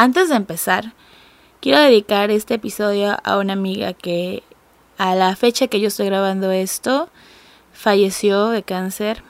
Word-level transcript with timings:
Antes 0.00 0.30
de 0.30 0.36
empezar, 0.36 0.94
quiero 1.60 1.78
dedicar 1.78 2.30
este 2.30 2.54
episodio 2.54 3.18
a 3.22 3.36
una 3.36 3.52
amiga 3.52 3.92
que 3.92 4.42
a 4.96 5.14
la 5.14 5.36
fecha 5.36 5.66
que 5.66 5.78
yo 5.78 5.88
estoy 5.88 6.06
grabando 6.06 6.50
esto 6.52 7.10
falleció 7.74 8.48
de 8.48 8.62
cáncer 8.62 9.22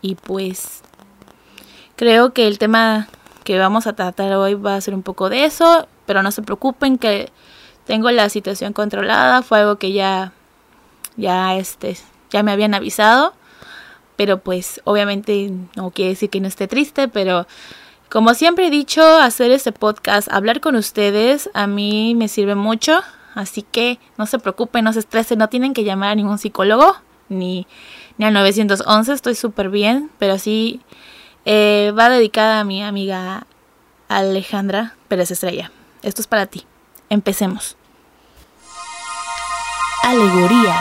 y 0.00 0.14
pues 0.14 0.80
creo 1.96 2.32
que 2.32 2.46
el 2.46 2.58
tema 2.58 3.08
que 3.44 3.58
vamos 3.58 3.86
a 3.86 3.92
tratar 3.92 4.32
hoy 4.32 4.54
va 4.54 4.76
a 4.76 4.80
ser 4.80 4.94
un 4.94 5.02
poco 5.02 5.28
de 5.28 5.44
eso, 5.44 5.86
pero 6.06 6.22
no 6.22 6.30
se 6.30 6.40
preocupen 6.40 6.96
que 6.96 7.30
tengo 7.84 8.10
la 8.10 8.30
situación 8.30 8.72
controlada, 8.72 9.42
fue 9.42 9.58
algo 9.58 9.76
que 9.76 9.92
ya 9.92 10.32
ya 11.18 11.56
este 11.56 11.94
ya 12.30 12.42
me 12.42 12.52
habían 12.52 12.72
avisado, 12.72 13.34
pero 14.16 14.38
pues 14.38 14.80
obviamente 14.84 15.52
no 15.74 15.90
quiere 15.90 16.12
decir 16.12 16.30
que 16.30 16.40
no 16.40 16.48
esté 16.48 16.68
triste, 16.68 17.06
pero 17.06 17.46
como 18.10 18.34
siempre 18.34 18.66
he 18.66 18.70
dicho, 18.70 19.02
hacer 19.18 19.50
este 19.50 19.72
podcast, 19.72 20.30
hablar 20.30 20.60
con 20.60 20.76
ustedes, 20.76 21.50
a 21.54 21.66
mí 21.66 22.14
me 22.14 22.28
sirve 22.28 22.54
mucho, 22.54 23.02
así 23.34 23.62
que 23.62 23.98
no 24.16 24.26
se 24.26 24.38
preocupen, 24.38 24.84
no 24.84 24.92
se 24.92 25.00
estresen, 25.00 25.38
no 25.38 25.48
tienen 25.48 25.74
que 25.74 25.84
llamar 25.84 26.10
a 26.10 26.14
ningún 26.14 26.38
psicólogo, 26.38 26.96
ni, 27.28 27.66
ni 28.18 28.24
al 28.24 28.32
911, 28.32 29.12
estoy 29.12 29.34
súper 29.34 29.70
bien, 29.70 30.10
pero 30.18 30.38
sí 30.38 30.80
eh, 31.44 31.92
va 31.98 32.08
dedicada 32.08 32.60
a 32.60 32.64
mi 32.64 32.82
amiga 32.82 33.46
Alejandra 34.08 34.94
Pérez 35.08 35.30
Estrella. 35.30 35.70
Esto 36.02 36.20
es 36.20 36.26
para 36.26 36.46
ti. 36.46 36.64
Empecemos. 37.08 37.76
Alegoría 40.02 40.76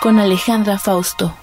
con 0.00 0.18
Alejandra 0.18 0.78
Fausto. 0.78 1.34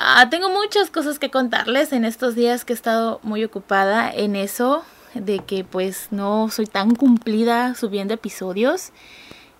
Ah, 0.00 0.28
tengo 0.30 0.48
muchas 0.48 0.90
cosas 0.90 1.18
que 1.18 1.28
contarles 1.28 1.92
en 1.92 2.04
estos 2.04 2.36
días 2.36 2.64
que 2.64 2.72
he 2.72 2.76
estado 2.76 3.18
muy 3.24 3.42
ocupada 3.42 4.12
en 4.14 4.36
eso, 4.36 4.84
de 5.14 5.40
que 5.40 5.64
pues 5.64 6.12
no 6.12 6.50
soy 6.50 6.66
tan 6.66 6.94
cumplida 6.94 7.74
subiendo 7.74 8.14
episodios 8.14 8.92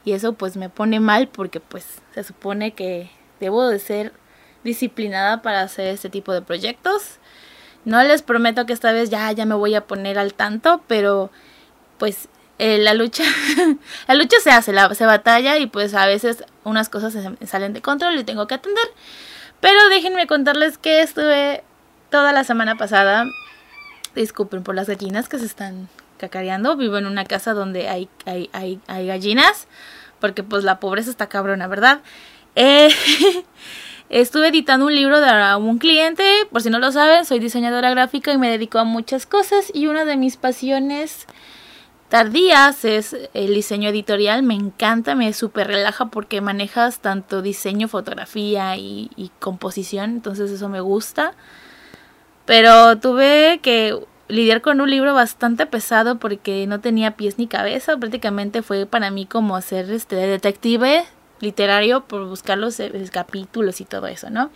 y 0.04 0.12
eso 0.12 0.34
pues 0.34 0.56
me 0.56 0.68
pone 0.68 1.00
mal 1.00 1.26
porque 1.26 1.58
pues 1.58 1.84
se 2.14 2.22
supone 2.22 2.70
que 2.72 3.10
debo 3.40 3.66
de 3.66 3.80
ser 3.80 4.12
disciplinada 4.62 5.42
para 5.42 5.62
hacer 5.62 5.88
este 5.88 6.08
tipo 6.08 6.32
de 6.32 6.40
proyectos. 6.40 7.18
No 7.84 8.00
les 8.04 8.22
prometo 8.22 8.64
que 8.64 8.74
esta 8.74 8.92
vez 8.92 9.10
ya 9.10 9.32
ya 9.32 9.44
me 9.44 9.56
voy 9.56 9.74
a 9.74 9.88
poner 9.88 10.20
al 10.20 10.34
tanto, 10.34 10.84
pero 10.86 11.32
pues 11.98 12.28
eh, 12.60 12.78
la 12.78 12.94
lucha 12.94 13.24
la 14.06 14.14
lucha 14.14 14.36
se 14.40 14.52
hace, 14.52 14.72
se 14.94 15.04
batalla 15.04 15.58
y 15.58 15.66
pues 15.66 15.94
a 15.94 16.06
veces 16.06 16.44
unas 16.62 16.88
cosas 16.88 17.12
se 17.12 17.46
salen 17.48 17.72
de 17.72 17.82
control 17.82 18.20
y 18.20 18.22
tengo 18.22 18.46
que 18.46 18.54
atender. 18.54 18.88
Pero 19.60 19.88
déjenme 19.88 20.26
contarles 20.26 20.78
que 20.78 21.02
estuve 21.02 21.62
toda 22.10 22.32
la 22.32 22.44
semana 22.44 22.76
pasada. 22.76 23.26
Disculpen 24.14 24.62
por 24.62 24.74
las 24.74 24.88
gallinas 24.88 25.28
que 25.28 25.38
se 25.38 25.46
están 25.46 25.88
cacareando. 26.18 26.76
Vivo 26.76 26.98
en 26.98 27.06
una 27.06 27.24
casa 27.24 27.54
donde 27.54 27.88
hay, 27.88 28.08
hay, 28.26 28.50
hay, 28.52 29.06
gallinas. 29.06 29.66
Porque 30.20 30.42
pues 30.42 30.64
la 30.64 30.80
pobreza 30.80 31.10
está 31.10 31.28
cabrona, 31.28 31.66
¿verdad? 31.68 32.00
Eh, 32.54 32.88
estuve 34.10 34.48
editando 34.48 34.86
un 34.86 34.94
libro 34.94 35.20
de 35.20 35.56
un 35.56 35.78
cliente. 35.78 36.24
Por 36.50 36.62
si 36.62 36.70
no 36.70 36.78
lo 36.78 36.92
saben, 36.92 37.24
soy 37.24 37.38
diseñadora 37.38 37.90
gráfica 37.90 38.32
y 38.32 38.38
me 38.38 38.50
dedico 38.50 38.78
a 38.78 38.84
muchas 38.84 39.26
cosas. 39.26 39.70
Y 39.74 39.86
una 39.86 40.04
de 40.04 40.16
mis 40.16 40.36
pasiones 40.36 41.26
tardías 42.08 42.84
es 42.84 43.16
el 43.34 43.54
diseño 43.54 43.90
editorial, 43.90 44.42
me 44.42 44.54
encanta, 44.54 45.14
me 45.14 45.32
súper 45.32 45.66
relaja 45.66 46.06
porque 46.06 46.40
manejas 46.40 47.00
tanto 47.00 47.42
diseño, 47.42 47.88
fotografía 47.88 48.76
y, 48.76 49.30
composición, 49.38 50.10
entonces 50.10 50.50
eso 50.50 50.68
me 50.68 50.80
gusta. 50.80 51.34
Pero 52.46 52.98
tuve 52.98 53.60
que 53.62 53.98
lidiar 54.28 54.62
con 54.62 54.80
un 54.80 54.90
libro 54.90 55.14
bastante 55.14 55.66
pesado 55.66 56.18
porque 56.18 56.66
no 56.66 56.80
tenía 56.80 57.16
pies 57.16 57.38
ni 57.38 57.46
cabeza, 57.46 57.96
prácticamente 57.96 58.62
fue 58.62 58.86
para 58.86 59.10
mí 59.10 59.26
como 59.26 59.56
hacer 59.56 59.90
este 59.90 60.16
detective 60.16 61.04
literario 61.40 62.04
por 62.04 62.26
buscar 62.26 62.58
los 62.58 62.80
eh, 62.80 62.92
capítulos 63.12 63.80
y 63.80 63.84
todo 63.84 64.06
eso, 64.06 64.30
¿no? 64.30 64.50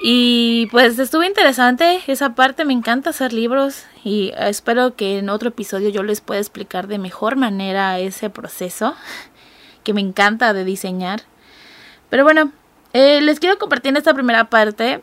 Y 0.00 0.66
pues 0.70 0.98
estuvo 0.98 1.24
interesante 1.24 2.00
esa 2.06 2.34
parte, 2.34 2.64
me 2.64 2.72
encanta 2.72 3.10
hacer 3.10 3.32
libros 3.32 3.84
y 4.04 4.32
espero 4.38 4.94
que 4.94 5.18
en 5.18 5.28
otro 5.28 5.48
episodio 5.48 5.88
yo 5.88 6.04
les 6.04 6.20
pueda 6.20 6.40
explicar 6.40 6.86
de 6.86 6.98
mejor 6.98 7.34
manera 7.34 7.98
ese 7.98 8.30
proceso 8.30 8.94
que 9.82 9.92
me 9.92 10.00
encanta 10.00 10.52
de 10.52 10.64
diseñar. 10.64 11.22
Pero 12.10 12.22
bueno, 12.22 12.52
eh, 12.92 13.20
les 13.20 13.40
quiero 13.40 13.58
compartir 13.58 13.90
en 13.90 13.96
esta 13.96 14.14
primera 14.14 14.48
parte 14.50 15.02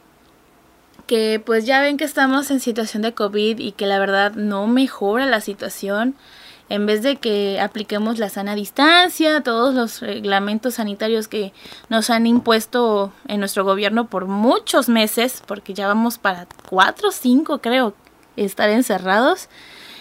que 1.08 1.42
pues 1.46 1.66
ya 1.66 1.82
ven 1.82 1.98
que 1.98 2.06
estamos 2.06 2.50
en 2.50 2.60
situación 2.60 3.04
de 3.04 3.14
COVID 3.14 3.60
y 3.60 3.74
que 3.74 3.86
la 3.88 4.00
verdad 4.00 4.34
no 4.34 4.66
mejora 4.66 5.26
la 5.26 5.42
situación 5.42 6.16
en 6.70 6.86
vez 6.86 7.04
de 7.04 7.18
que 7.18 7.60
apliquemos 7.60 8.18
la 8.18 8.30
sana 8.30 8.56
distancia, 8.56 9.42
todos 9.42 9.76
los 9.76 10.02
reglamentos 10.02 10.76
sanitarios 10.76 11.28
que 11.28 11.54
nos 11.90 12.10
han 12.10 12.26
impuesto 12.26 13.14
en 13.28 13.40
nuestro 13.40 13.64
gobierno 13.64 14.08
por 14.08 14.26
muchos 14.26 14.90
meses, 14.90 15.44
porque 15.46 15.74
ya 15.74 15.88
vamos 15.88 16.18
para 16.18 16.48
cuatro 16.70 17.10
o 17.10 17.12
cinco 17.12 17.60
creo 17.60 17.94
estar 18.36 18.70
encerrados. 18.70 19.48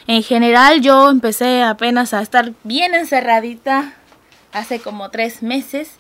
En 0.07 0.23
general 0.23 0.81
yo 0.81 1.11
empecé 1.11 1.63
apenas 1.63 2.15
a 2.15 2.23
estar 2.23 2.53
bien 2.63 2.95
encerradita 2.95 3.95
hace 4.53 4.81
como 4.81 5.11
tres 5.11 5.43
meses 5.43 5.93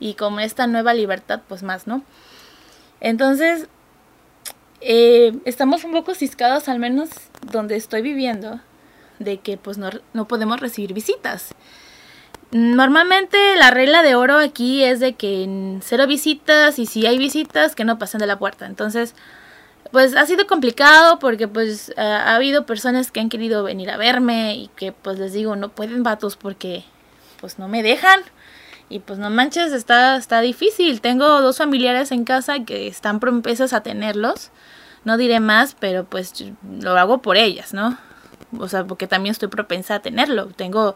y 0.00 0.14
con 0.14 0.40
esta 0.40 0.66
nueva 0.66 0.94
libertad 0.94 1.40
pues 1.48 1.62
más, 1.62 1.86
¿no? 1.86 2.02
Entonces, 3.00 3.68
eh, 4.80 5.36
estamos 5.44 5.84
un 5.84 5.92
poco 5.92 6.14
ciscados 6.14 6.68
al 6.68 6.78
menos 6.78 7.10
donde 7.52 7.76
estoy 7.76 8.02
viviendo 8.02 8.60
de 9.18 9.38
que 9.38 9.56
pues 9.56 9.78
no, 9.78 9.90
no 10.12 10.28
podemos 10.28 10.60
recibir 10.60 10.92
visitas. 10.92 11.54
Normalmente 12.50 13.56
la 13.56 13.70
regla 13.70 14.02
de 14.02 14.14
oro 14.14 14.38
aquí 14.38 14.82
es 14.82 15.00
de 15.00 15.14
que 15.14 15.78
cero 15.82 16.06
visitas 16.06 16.78
y 16.78 16.86
si 16.86 17.06
hay 17.06 17.18
visitas 17.18 17.74
que 17.74 17.84
no 17.84 17.98
pasen 17.98 18.20
de 18.20 18.26
la 18.26 18.38
puerta. 18.38 18.64
Entonces, 18.64 19.14
pues 19.92 20.16
ha 20.16 20.24
sido 20.24 20.46
complicado 20.46 21.18
porque 21.18 21.46
pues 21.46 21.92
ha 21.98 22.34
habido 22.34 22.64
personas 22.64 23.10
que 23.10 23.20
han 23.20 23.28
querido 23.28 23.64
venir 23.64 23.90
a 23.90 23.98
verme 23.98 24.54
y 24.54 24.68
que 24.76 24.92
pues 24.92 25.18
les 25.18 25.32
digo 25.32 25.56
no 25.56 25.70
pueden 25.70 26.02
vatos 26.02 26.36
porque 26.36 26.84
pues 27.40 27.58
no 27.58 27.68
me 27.68 27.82
dejan. 27.82 28.20
Y 28.90 29.00
pues 29.00 29.18
no 29.18 29.28
manches, 29.28 29.72
está, 29.72 30.16
está 30.16 30.40
difícil. 30.40 31.02
Tengo 31.02 31.42
dos 31.42 31.58
familiares 31.58 32.10
en 32.10 32.24
casa 32.24 32.60
que 32.64 32.86
están 32.86 33.20
propensas 33.20 33.74
a 33.74 33.82
tenerlos. 33.82 34.50
No 35.04 35.18
diré 35.18 35.40
más, 35.40 35.76
pero 35.78 36.04
pues 36.04 36.32
lo 36.80 36.98
hago 36.98 37.20
por 37.20 37.36
ellas, 37.36 37.74
¿no? 37.74 37.98
O 38.56 38.68
sea, 38.68 38.84
porque 38.84 39.06
también 39.06 39.32
estoy 39.32 39.48
propensa 39.48 39.96
a 39.96 40.00
tenerlo. 40.00 40.46
Tengo 40.46 40.94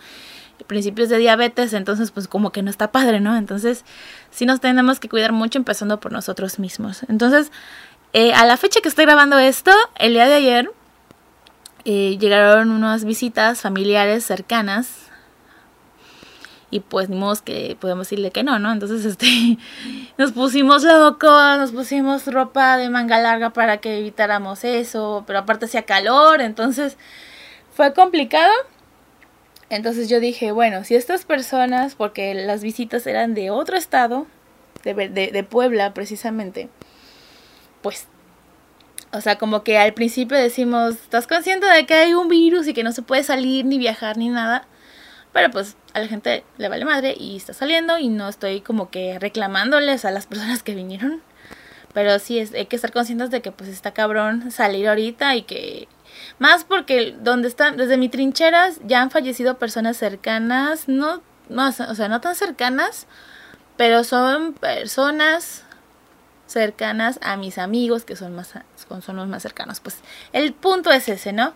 principios 0.67 1.09
de 1.09 1.19
diabetes, 1.19 1.73
entonces 1.73 2.11
pues 2.11 2.29
como 2.29 2.53
que 2.53 2.63
no 2.63 2.71
está 2.71 2.93
padre, 2.93 3.21
¿no? 3.21 3.37
Entonces 3.37 3.85
sí 4.31 4.47
nos 4.47 4.61
tenemos 4.61 5.01
que 5.01 5.09
cuidar 5.09 5.33
mucho 5.33 5.59
empezando 5.59 6.01
por 6.01 6.13
nosotros 6.13 6.59
mismos. 6.59 7.03
Entonces, 7.09 7.51
eh, 8.13 8.33
a 8.35 8.45
la 8.45 8.57
fecha 8.57 8.81
que 8.81 8.89
estoy 8.89 9.07
grabando 9.07 9.39
esto, 9.39 9.73
el 9.97 10.13
día 10.13 10.27
de 10.29 10.35
ayer 10.35 10.71
eh, 11.85 12.17
llegaron 12.19 12.71
unas 12.71 13.05
visitas 13.05 13.61
familiares 13.61 14.25
cercanas 14.25 15.11
y 16.71 16.81
pues 16.81 17.11
ni 17.11 17.21
que 17.45 17.77
podemos 17.79 18.09
decirle 18.09 18.31
que 18.31 18.43
no, 18.43 18.59
¿no? 18.59 18.73
Entonces 18.73 19.05
este 19.07 19.59
nos 20.19 20.33
pusimos 20.33 20.83
locos, 20.85 21.59
nos 21.59 21.71
pusimos 21.71 22.27
ropa 22.27 22.77
de 22.79 22.89
manga 22.89 23.19
larga 23.19 23.51
para 23.51 23.77
que 23.79 23.99
evitáramos 23.99 24.65
eso, 24.65 25.25
pero 25.27 25.41
aparte 25.41 25.67
hacía 25.67 25.83
calor, 25.83 26.41
entonces 26.41 26.97
fue 27.73 27.93
complicado. 27.95 28.53
Entonces 29.71 30.09
yo 30.09 30.21
dije, 30.21 30.53
bueno, 30.53 30.85
si 30.85 30.95
estas 30.95 31.25
personas, 31.25 31.95
porque 31.95 32.35
las 32.35 32.63
visitas 32.63 33.07
eran 33.07 33.35
de 33.35 33.51
otro 33.51 33.77
estado, 33.77 34.27
de, 34.85 35.09
de, 35.09 35.45
Puebla 35.45 35.95
precisamente, 35.95 36.69
pues, 37.81 38.09
o 39.13 39.21
sea, 39.21 39.39
como 39.39 39.63
que 39.63 39.79
al 39.79 39.95
principio 39.95 40.37
decimos, 40.37 40.97
¿estás 40.97 41.27
consciente 41.27 41.67
de 41.67 41.87
que 41.87 41.95
hay 41.95 42.15
un 42.15 42.29
virus 42.29 42.69
y 42.69 42.75
que 42.75 42.83
no 42.83 42.93
se 42.93 43.03
puede 43.03 43.23
salir 43.23 43.65
ni 43.65 43.79
viajar 43.79 44.19
ni 44.19 44.29
nada? 44.29 44.67
Pero 45.33 45.51
pues 45.51 45.77
a 45.95 46.01
la 46.01 46.09
gente 46.09 46.45
le 46.59 46.69
vale 46.69 46.85
madre 46.85 47.15
y 47.19 47.37
está 47.37 47.55
saliendo 47.55 47.99
y 47.99 48.09
no 48.09 48.29
estoy 48.29 48.61
como 48.61 48.91
que 48.91 49.19
reclamándoles 49.19 50.05
a 50.05 50.11
las 50.11 50.27
personas 50.27 50.63
que 50.63 50.75
vinieron. 50.75 51.23
Pero 51.95 52.19
sí 52.19 52.39
es, 52.39 52.53
hay 52.53 52.67
que 52.67 52.77
estar 52.77 52.93
conscientes 52.93 53.31
de 53.31 53.41
que 53.41 53.53
pues 53.53 53.71
está 53.71 53.93
cabrón 53.93 54.51
salir 54.51 54.89
ahorita 54.89 55.37
y 55.37 55.43
que 55.43 55.89
más 56.39 56.65
porque 56.65 57.17
donde 57.21 57.49
están, 57.49 57.77
desde 57.77 57.97
mi 57.97 58.09
trincheras 58.09 58.81
ya 58.85 59.03
han 59.03 59.11
fallecido 59.11 59.59
personas 59.59 59.97
cercanas, 59.97 60.89
no, 60.89 61.23
no, 61.49 61.69
o 61.69 61.95
sea, 61.95 62.09
no 62.09 62.21
tan 62.21 62.35
cercanas, 62.35 63.07
pero 63.77 64.05
son 64.05 64.55
personas 64.55 65.65
cercanas 66.47 67.19
a 67.23 67.37
mis 67.37 67.59
amigos 67.59 68.05
que 68.05 68.15
son 68.17 68.35
más 68.35 68.55
son 69.01 69.17
los 69.17 69.27
más 69.27 69.43
cercanos. 69.43 69.81
Pues 69.81 69.97
el 70.33 70.53
punto 70.53 70.91
es 70.91 71.09
ese, 71.09 71.33
¿no? 71.33 71.55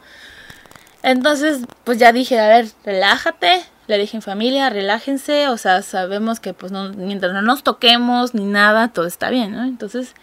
Entonces, 1.02 1.60
pues 1.84 1.98
ya 1.98 2.12
dije, 2.12 2.40
a 2.40 2.48
ver, 2.48 2.68
relájate, 2.84 3.62
le 3.86 3.98
dije 3.98 4.16
en 4.16 4.22
familia, 4.22 4.70
relájense, 4.70 5.48
o 5.48 5.58
sea, 5.58 5.82
sabemos 5.82 6.40
que 6.40 6.54
pues 6.54 6.72
no, 6.72 6.90
mientras 6.90 7.32
no 7.32 7.42
nos 7.42 7.62
toquemos 7.62 8.34
ni 8.34 8.44
nada, 8.44 8.88
todo 8.88 9.06
está 9.06 9.30
bien, 9.30 9.52
¿no? 9.52 9.64
Entonces, 9.64 10.14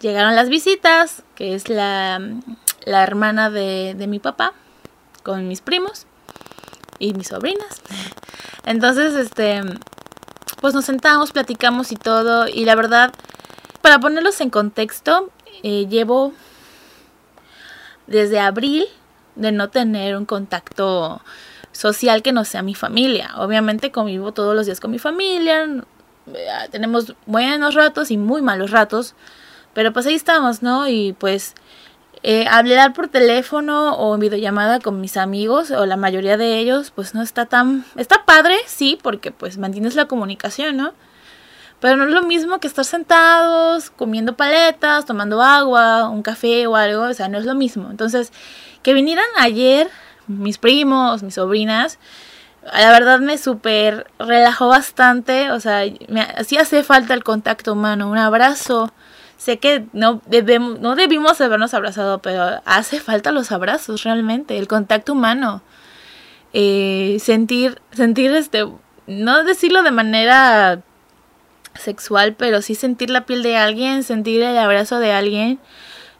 llegaron 0.00 0.34
las 0.34 0.48
visitas, 0.48 1.22
que 1.34 1.54
es 1.54 1.68
la 1.68 2.20
la 2.84 3.02
hermana 3.02 3.50
de, 3.50 3.94
de 3.96 4.06
mi 4.06 4.18
papá 4.18 4.52
con 5.22 5.48
mis 5.48 5.60
primos 5.60 6.06
y 6.98 7.14
mis 7.14 7.28
sobrinas. 7.28 7.82
Entonces, 8.64 9.14
este, 9.14 9.62
pues 10.60 10.74
nos 10.74 10.84
sentamos, 10.84 11.32
platicamos 11.32 11.92
y 11.92 11.96
todo. 11.96 12.48
Y 12.48 12.64
la 12.64 12.74
verdad, 12.74 13.12
para 13.82 13.98
ponerlos 13.98 14.40
en 14.40 14.50
contexto, 14.50 15.30
eh, 15.62 15.86
llevo 15.88 16.32
desde 18.06 18.40
abril 18.40 18.86
de 19.36 19.52
no 19.52 19.70
tener 19.70 20.16
un 20.16 20.24
contacto 20.24 21.20
social 21.72 22.22
que 22.22 22.32
no 22.32 22.44
sea 22.44 22.62
mi 22.62 22.74
familia. 22.74 23.30
Obviamente 23.36 23.92
convivo 23.92 24.32
todos 24.32 24.54
los 24.54 24.66
días 24.66 24.80
con 24.80 24.90
mi 24.90 24.98
familia, 24.98 25.64
eh, 26.34 26.48
tenemos 26.70 27.14
buenos 27.26 27.74
ratos 27.74 28.10
y 28.10 28.16
muy 28.16 28.42
malos 28.42 28.70
ratos, 28.70 29.14
pero 29.74 29.92
pues 29.92 30.06
ahí 30.06 30.14
estamos, 30.14 30.62
¿no? 30.62 30.88
Y 30.88 31.12
pues 31.12 31.54
eh, 32.22 32.46
hablar 32.48 32.92
por 32.92 33.08
teléfono 33.08 33.94
o 33.94 34.14
en 34.14 34.20
videollamada 34.20 34.80
con 34.80 35.00
mis 35.00 35.16
amigos 35.16 35.70
o 35.70 35.86
la 35.86 35.96
mayoría 35.96 36.36
de 36.36 36.58
ellos 36.58 36.90
pues 36.90 37.14
no 37.14 37.22
está 37.22 37.46
tan 37.46 37.84
está 37.96 38.24
padre 38.24 38.56
sí 38.66 38.98
porque 39.00 39.30
pues 39.30 39.58
mantienes 39.58 39.94
la 39.94 40.06
comunicación 40.06 40.76
no 40.76 40.94
pero 41.80 41.96
no 41.96 42.04
es 42.04 42.10
lo 42.10 42.22
mismo 42.22 42.58
que 42.58 42.66
estar 42.66 42.84
sentados 42.84 43.90
comiendo 43.90 44.36
paletas 44.36 45.04
tomando 45.06 45.42
agua 45.42 46.08
un 46.08 46.22
café 46.22 46.66
o 46.66 46.74
algo 46.74 47.02
o 47.02 47.14
sea 47.14 47.28
no 47.28 47.38
es 47.38 47.44
lo 47.44 47.54
mismo. 47.54 47.90
Entonces 47.90 48.32
que 48.82 48.94
vinieran 48.94 49.28
ayer 49.38 49.88
mis 50.26 50.58
primos 50.58 51.22
mis 51.22 51.34
sobrinas 51.34 51.98
la 52.64 52.90
verdad 52.90 53.20
me 53.20 53.38
súper 53.38 54.10
relajó 54.18 54.68
bastante 54.68 55.52
o 55.52 55.60
sea 55.60 55.84
me 56.08 56.26
sí 56.44 56.58
hace 56.58 56.82
falta 56.82 57.14
el 57.14 57.22
contacto 57.22 57.74
humano 57.74 58.10
un 58.10 58.18
abrazo 58.18 58.92
sé 59.38 59.58
que 59.58 59.86
no 59.94 60.20
debemos, 60.26 60.80
no 60.80 60.96
debimos 60.96 61.40
habernos 61.40 61.72
abrazado, 61.72 62.18
pero 62.18 62.60
hace 62.66 63.00
falta 63.00 63.32
los 63.32 63.50
abrazos 63.52 64.02
realmente, 64.02 64.58
el 64.58 64.68
contacto 64.68 65.14
humano. 65.14 65.62
Eh, 66.52 67.18
sentir, 67.20 67.80
sentir 67.92 68.32
este, 68.32 68.66
no 69.06 69.44
decirlo 69.44 69.82
de 69.82 69.92
manera 69.92 70.82
sexual, 71.74 72.34
pero 72.36 72.60
sí 72.60 72.74
sentir 72.74 73.10
la 73.10 73.26
piel 73.26 73.42
de 73.42 73.56
alguien, 73.56 74.02
sentir 74.02 74.42
el 74.42 74.58
abrazo 74.58 74.98
de 74.98 75.12
alguien. 75.12 75.60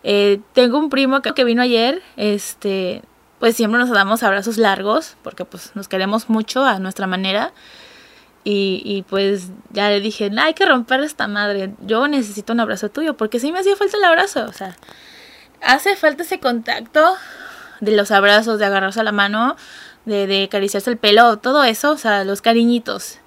Eh, 0.04 0.40
tengo 0.52 0.78
un 0.78 0.88
primo 0.88 1.20
que, 1.20 1.34
que 1.34 1.44
vino 1.44 1.60
ayer, 1.60 2.02
este, 2.16 3.02
pues 3.40 3.56
siempre 3.56 3.80
nos 3.80 3.90
damos 3.90 4.22
abrazos 4.22 4.58
largos, 4.58 5.16
porque 5.24 5.44
pues 5.44 5.72
nos 5.74 5.88
queremos 5.88 6.30
mucho 6.30 6.64
a 6.64 6.78
nuestra 6.78 7.08
manera. 7.08 7.52
Y, 8.44 9.04
pues 9.10 9.48
ya 9.72 9.90
le 9.90 10.00
dije, 10.00 10.30
hay 10.38 10.54
que 10.54 10.64
romper 10.64 11.02
esta 11.02 11.28
madre, 11.28 11.74
yo 11.80 12.08
necesito 12.08 12.54
un 12.54 12.60
abrazo 12.60 12.88
tuyo, 12.88 13.14
porque 13.14 13.40
sí 13.40 13.52
me 13.52 13.58
hacía 13.58 13.76
falta 13.76 13.98
el 13.98 14.04
abrazo, 14.04 14.46
o 14.46 14.52
sea, 14.54 14.74
hace 15.60 15.96
falta 15.96 16.22
ese 16.22 16.40
contacto 16.40 17.14
de 17.80 17.92
los 17.92 18.10
abrazos, 18.10 18.58
de 18.58 18.64
agarrarse 18.64 19.00
a 19.00 19.04
la 19.04 19.12
mano, 19.12 19.56
de, 20.06 20.26
de 20.26 20.44
acariciarse 20.44 20.88
el 20.88 20.96
pelo, 20.96 21.38
todo 21.38 21.62
eso, 21.64 21.90
o 21.90 21.98
sea, 21.98 22.24
los 22.24 22.40
cariñitos. 22.40 23.18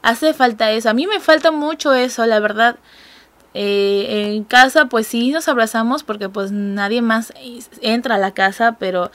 Hace 0.00 0.32
falta 0.32 0.70
eso, 0.70 0.88
a 0.88 0.94
mí 0.94 1.06
me 1.06 1.20
falta 1.20 1.50
mucho 1.50 1.92
eso, 1.92 2.24
la 2.24 2.40
verdad. 2.40 2.76
Eh, 3.54 4.32
en 4.34 4.44
casa 4.44 4.86
pues 4.86 5.06
sí 5.06 5.30
nos 5.30 5.46
abrazamos 5.46 6.04
porque 6.04 6.30
pues 6.30 6.52
nadie 6.52 7.02
más 7.02 7.34
entra 7.82 8.14
a 8.14 8.18
la 8.18 8.32
casa, 8.32 8.76
pero 8.78 9.10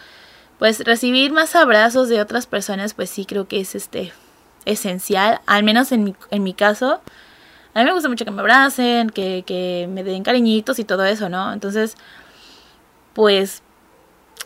pues 0.59 0.79
recibir 0.81 1.31
más 1.31 1.55
abrazos 1.55 2.07
de 2.07 2.21
otras 2.21 2.45
personas 2.45 2.93
pues 2.93 3.09
sí 3.09 3.25
creo 3.25 3.47
que 3.47 3.59
es 3.59 3.73
este 3.73 4.13
esencial, 4.67 5.41
al 5.45 5.63
menos 5.63 5.91
en 5.91 6.03
mi, 6.03 6.15
en 6.31 6.43
mi 6.43 6.53
caso. 6.53 7.01
A 7.73 7.79
mí 7.79 7.85
me 7.85 7.93
gusta 7.93 8.09
mucho 8.09 8.25
que 8.25 8.31
me 8.31 8.41
abracen, 8.41 9.09
que, 9.09 9.43
que 9.45 9.87
me 9.89 10.03
den 10.03 10.23
cariñitos 10.23 10.79
y 10.79 10.83
todo 10.83 11.05
eso, 11.05 11.29
¿no? 11.29 11.53
Entonces, 11.53 11.95
pues 13.13 13.63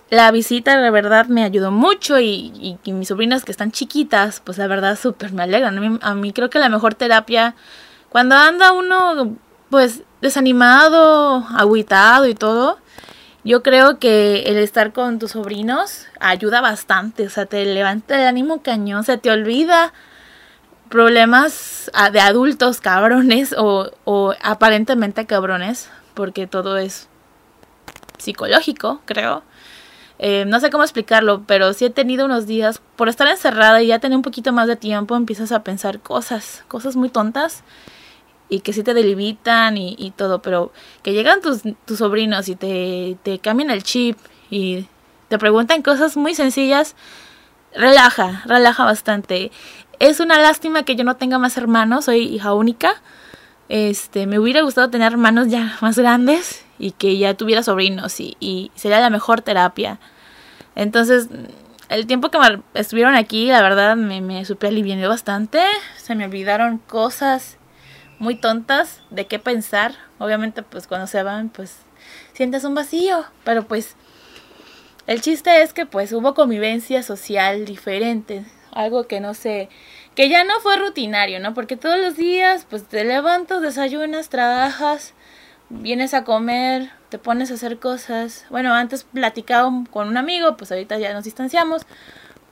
la 0.10 0.30
visita 0.32 0.78
de 0.80 0.92
verdad 0.92 1.28
me 1.28 1.44
ayudó 1.44 1.72
mucho 1.72 2.20
y, 2.20 2.78
y, 2.84 2.92
mis 2.92 3.08
sobrinas 3.08 3.46
que 3.46 3.52
están 3.52 3.72
chiquitas, 3.72 4.42
pues 4.42 4.58
la 4.58 4.68
verdad 4.68 5.00
súper 5.00 5.32
me 5.32 5.44
alegran. 5.44 5.78
A 5.78 5.82
mí, 5.82 6.00
a 6.02 6.16
mí, 6.16 6.34
creo 6.34 6.50
que 6.50 6.60
la 6.60 6.68
mejor 6.70 6.96
terapia, 6.96 7.56
cuando 8.10 8.36
anda 8.36 8.74
uno 8.74 9.38
pues 9.70 10.04
desanimado, 10.22 11.46
agüitado 11.56 12.28
y 12.28 12.36
todo, 12.36 12.78
yo 13.46 13.64
creo 13.64 14.00
que 14.00 14.44
el 14.44 14.58
estar 14.58 14.92
con 14.92 15.18
tus 15.18 15.32
sobrinos 15.32 16.08
ayuda 16.20 16.60
bastante, 16.60 17.26
o 17.26 17.30
sea, 17.30 17.46
te 17.46 17.64
levanta 17.66 18.22
el 18.22 18.28
ánimo 18.28 18.62
cañón, 18.62 19.06
se 19.06 19.18
te 19.18 19.32
olvida 19.32 19.94
problemas 20.92 21.90
de 22.12 22.20
adultos 22.20 22.82
cabrones 22.82 23.56
o, 23.58 23.90
o 24.04 24.36
aparentemente 24.44 25.26
cabrones, 25.26 25.90
porque 26.14 26.46
todo 26.46 26.78
es 26.78 27.08
psicológico, 28.20 29.02
creo. 29.06 29.44
Eh, 30.20 30.46
no 30.46 30.60
sé 30.60 30.70
cómo 30.70 30.84
explicarlo, 30.84 31.44
pero 31.48 31.74
sí 31.74 31.86
he 31.86 31.90
tenido 31.90 32.26
unos 32.26 32.46
días, 32.46 32.82
por 32.96 33.10
estar 33.10 33.28
encerrada 33.28 33.82
y 33.82 33.88
ya 33.88 33.98
tener 33.98 34.16
un 34.16 34.22
poquito 34.22 34.54
más 34.54 34.68
de 34.68 34.76
tiempo, 34.76 35.16
empiezas 35.16 35.52
a 35.52 35.64
pensar 35.64 36.00
cosas, 36.00 36.64
cosas 36.68 36.96
muy 36.96 37.10
tontas 37.10 37.64
y 38.48 38.60
que 38.60 38.74
sí 38.74 38.84
te 38.84 38.94
delimitan 38.94 39.78
y, 39.78 39.96
y 39.98 40.12
todo, 40.12 40.42
pero 40.42 40.72
que 41.02 41.14
llegan 41.14 41.42
tus, 41.42 41.62
tus 41.86 41.98
sobrinos 41.98 42.50
y 42.50 42.56
te, 42.56 43.18
te 43.24 43.40
cambian 43.40 43.72
el 43.72 43.82
chip 43.82 44.20
y 44.52 44.86
te 45.30 45.40
preguntan 45.40 45.82
cosas 45.82 46.18
muy 46.18 46.36
sencillas, 46.36 46.96
relaja, 47.74 48.44
relaja 48.46 48.84
bastante. 48.84 49.52
Es 50.02 50.20
una 50.20 50.40
lástima 50.40 50.82
que 50.82 50.96
yo 50.96 51.04
no 51.04 51.16
tenga 51.16 51.38
más 51.38 51.58
hermanos, 51.58 52.06
soy 52.06 52.22
hija 52.24 52.56
única. 52.56 52.96
Este, 53.70 54.26
me 54.26 54.40
hubiera 54.40 54.64
gustado 54.64 54.90
tener 54.90 55.12
hermanos 55.12 55.50
ya 55.50 55.78
más 55.80 55.96
grandes 55.96 56.66
y 56.80 56.94
que 56.94 57.20
ya 57.20 57.36
tuviera 57.36 57.62
sobrinos 57.62 58.20
y, 58.20 58.36
y 58.40 58.72
sería 58.74 59.00
la 59.00 59.12
mejor 59.12 59.42
terapia. 59.42 60.00
Entonces, 60.74 61.30
el 61.90 62.08
tiempo 62.08 62.32
que 62.32 62.40
estuvieron 62.74 63.14
aquí, 63.14 63.46
la 63.46 63.62
verdad, 63.62 63.96
me, 63.96 64.22
me 64.22 64.44
super 64.44 64.70
alivió 64.70 65.08
bastante. 65.08 65.62
Se 65.98 66.16
me 66.16 66.26
olvidaron 66.26 66.80
cosas 66.80 67.60
muy 68.18 68.34
tontas 68.34 69.02
de 69.12 69.28
qué 69.28 69.38
pensar. 69.38 69.94
Obviamente, 70.18 70.64
pues 70.64 70.88
cuando 70.88 71.06
se 71.06 71.22
van, 71.22 71.50
pues 71.50 71.78
sientes 72.34 72.64
un 72.64 72.74
vacío. 72.74 73.24
Pero 73.44 73.68
pues, 73.68 73.96
el 75.06 75.22
chiste 75.22 75.62
es 75.62 75.74
que 75.74 75.86
pues 75.86 76.12
hubo 76.12 76.34
convivencia 76.34 77.04
social 77.04 77.66
diferente 77.66 78.48
algo 78.72 79.08
que 79.08 79.20
no 79.20 79.34
sé, 79.34 79.70
que 80.16 80.30
ya 80.30 80.44
no 80.44 80.60
fue 80.62 80.78
rutinario, 80.78 81.40
¿no? 81.40 81.54
Porque 81.54 81.78
todos 81.78 82.00
los 82.00 82.16
días, 82.16 82.66
pues 82.70 82.86
te 82.86 83.04
levantas, 83.04 83.62
desayunas, 83.62 84.30
trabajas, 84.30 85.14
vienes 85.70 86.14
a 86.14 86.24
comer, 86.24 86.92
te 87.10 87.18
pones 87.18 87.52
a 87.52 87.56
hacer 87.56 87.80
cosas. 87.80 88.46
Bueno, 88.50 88.74
antes 88.74 89.04
platicaba 89.04 89.70
con 89.90 90.08
un 90.08 90.18
amigo, 90.18 90.58
pues 90.58 90.72
ahorita 90.72 90.98
ya 90.98 91.14
nos 91.14 91.24
distanciamos, 91.24 91.84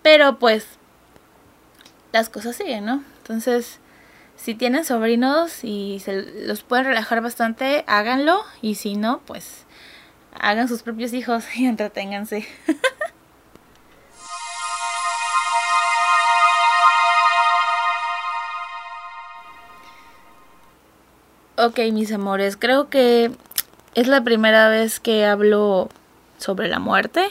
pero 0.01 0.39
pues 0.39 0.67
las 2.12 2.29
cosas 2.29 2.55
siguen, 2.55 2.86
¿no? 2.86 3.03
Entonces, 3.22 3.79
si 4.36 4.55
tienen 4.55 4.86
sobrinos 4.86 5.63
y 5.63 6.00
se 6.00 6.24
los 6.46 6.63
pueden 6.63 6.86
relajar 6.86 7.22
bastante, 7.22 7.84
háganlo, 7.88 8.41
y 8.62 8.75
si 8.75 8.96
no, 8.96 9.20
pues 9.25 9.65
hagan 10.34 10.67
sus 10.67 10.84
propios 10.84 11.13
hijos 11.13 11.43
y 11.55 11.65
entreténganse. 11.67 12.48
Ok, 21.62 21.78
mis 21.92 22.10
amores, 22.13 22.56
creo 22.56 22.88
que 22.88 23.32
es 23.94 24.08
la 24.08 24.24
primera 24.24 24.70
vez 24.70 25.01
que 25.01 25.25
hablo 25.25 25.89
sobre 26.38 26.70
la 26.70 26.80
muerte 26.80 27.28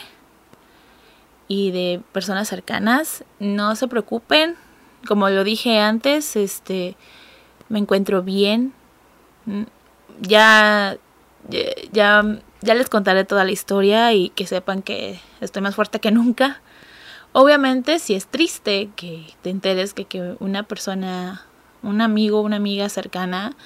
y 1.47 1.71
de 1.71 2.03
personas 2.13 2.47
cercanas. 2.47 3.25
No 3.39 3.75
se 3.75 3.89
preocupen, 3.89 4.57
como 5.07 5.31
lo 5.31 5.45
dije 5.45 5.81
antes, 5.81 6.37
este 6.37 6.95
me 7.71 7.79
encuentro 7.79 8.23
bien. 8.23 8.75
Mm, 9.47 9.63
ya 10.21 10.99
ya 11.91 12.23
ya 12.61 12.75
les 12.75 12.91
contaré 12.91 13.25
toda 13.25 13.47
la 13.47 13.53
historia 13.53 14.13
y 14.13 14.29
que 14.29 14.47
sepan 14.47 14.83
que 14.83 15.21
estoy 15.41 15.63
más 15.63 15.75
fuerte 15.75 16.01
que 16.01 16.11
nunca. 16.11 16.61
Obviamente, 17.33 17.99
si 17.99 18.13
es 18.15 18.27
triste 18.27 18.91
que 18.95 19.25
te 19.41 19.49
enteres 19.49 19.95
que, 19.95 20.05
que 20.05 20.37
una 20.39 20.65
persona, 20.65 21.47
un 21.83 22.03
amigo, 22.03 22.43
una 22.43 22.57
amiga 22.57 22.91
cercana 22.91 23.57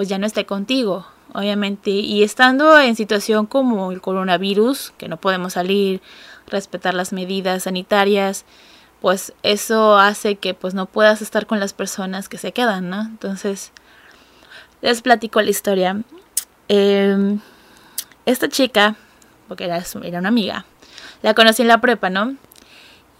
pues 0.00 0.08
ya 0.08 0.16
no 0.16 0.26
esté 0.26 0.46
contigo, 0.46 1.06
obviamente. 1.34 1.90
Y 1.90 2.22
estando 2.22 2.80
en 2.80 2.96
situación 2.96 3.44
como 3.44 3.92
el 3.92 4.00
coronavirus, 4.00 4.94
que 4.96 5.08
no 5.08 5.18
podemos 5.18 5.52
salir, 5.52 6.00
respetar 6.46 6.94
las 6.94 7.12
medidas 7.12 7.64
sanitarias, 7.64 8.46
pues 9.02 9.34
eso 9.42 9.98
hace 9.98 10.36
que 10.36 10.54
pues 10.54 10.72
no 10.72 10.86
puedas 10.86 11.20
estar 11.20 11.44
con 11.44 11.60
las 11.60 11.74
personas 11.74 12.30
que 12.30 12.38
se 12.38 12.52
quedan, 12.52 12.88
¿no? 12.88 13.02
Entonces, 13.02 13.72
les 14.80 15.02
platico 15.02 15.42
la 15.42 15.50
historia. 15.50 16.00
Em, 16.68 17.40
esta 18.24 18.48
chica, 18.48 18.96
porque 19.48 19.66
era, 19.66 19.84
era 20.02 20.18
una 20.18 20.30
amiga, 20.30 20.64
la 21.20 21.34
conocí 21.34 21.60
en 21.60 21.68
la 21.68 21.82
prepa, 21.82 22.08
¿no? 22.08 22.36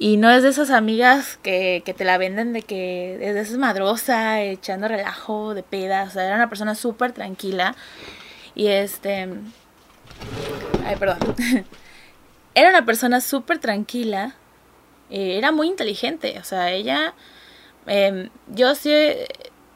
Y 0.01 0.17
no 0.17 0.31
es 0.31 0.43
de 0.43 0.49
esas 0.49 0.71
amigas 0.71 1.39
que, 1.43 1.83
que 1.85 1.95
te 1.95 2.05
la 2.05 2.19
venden 2.19 2.53
de 2.53 2.63
que 2.63 3.15
es 3.15 3.35
de 3.35 3.41
esas 3.41 3.59
madrosa, 3.59 4.43
echando 4.43 4.89
relajo 4.89 5.55
de 5.55 5.63
pedas. 5.63 6.09
O 6.09 6.13
sea, 6.15 6.27
era 6.27 6.35
una 6.35 6.49
persona 6.49 6.75
súper 6.75 7.13
tranquila. 7.13 7.77
Y 8.57 8.67
este. 8.67 9.29
Ay, 10.85 10.97
perdón. 10.97 11.19
era 12.55 12.71
una 12.71 12.85
persona 12.85 13.21
súper 13.21 13.59
tranquila, 13.59 14.35
eh, 15.11 15.39
era 15.39 15.53
muy 15.53 15.69
inteligente, 15.69 16.39
o 16.41 16.45
sea, 16.45 16.71
ella, 16.71 17.15
em, 17.87 18.31
yo 18.49 18.75
sé, 18.75 19.29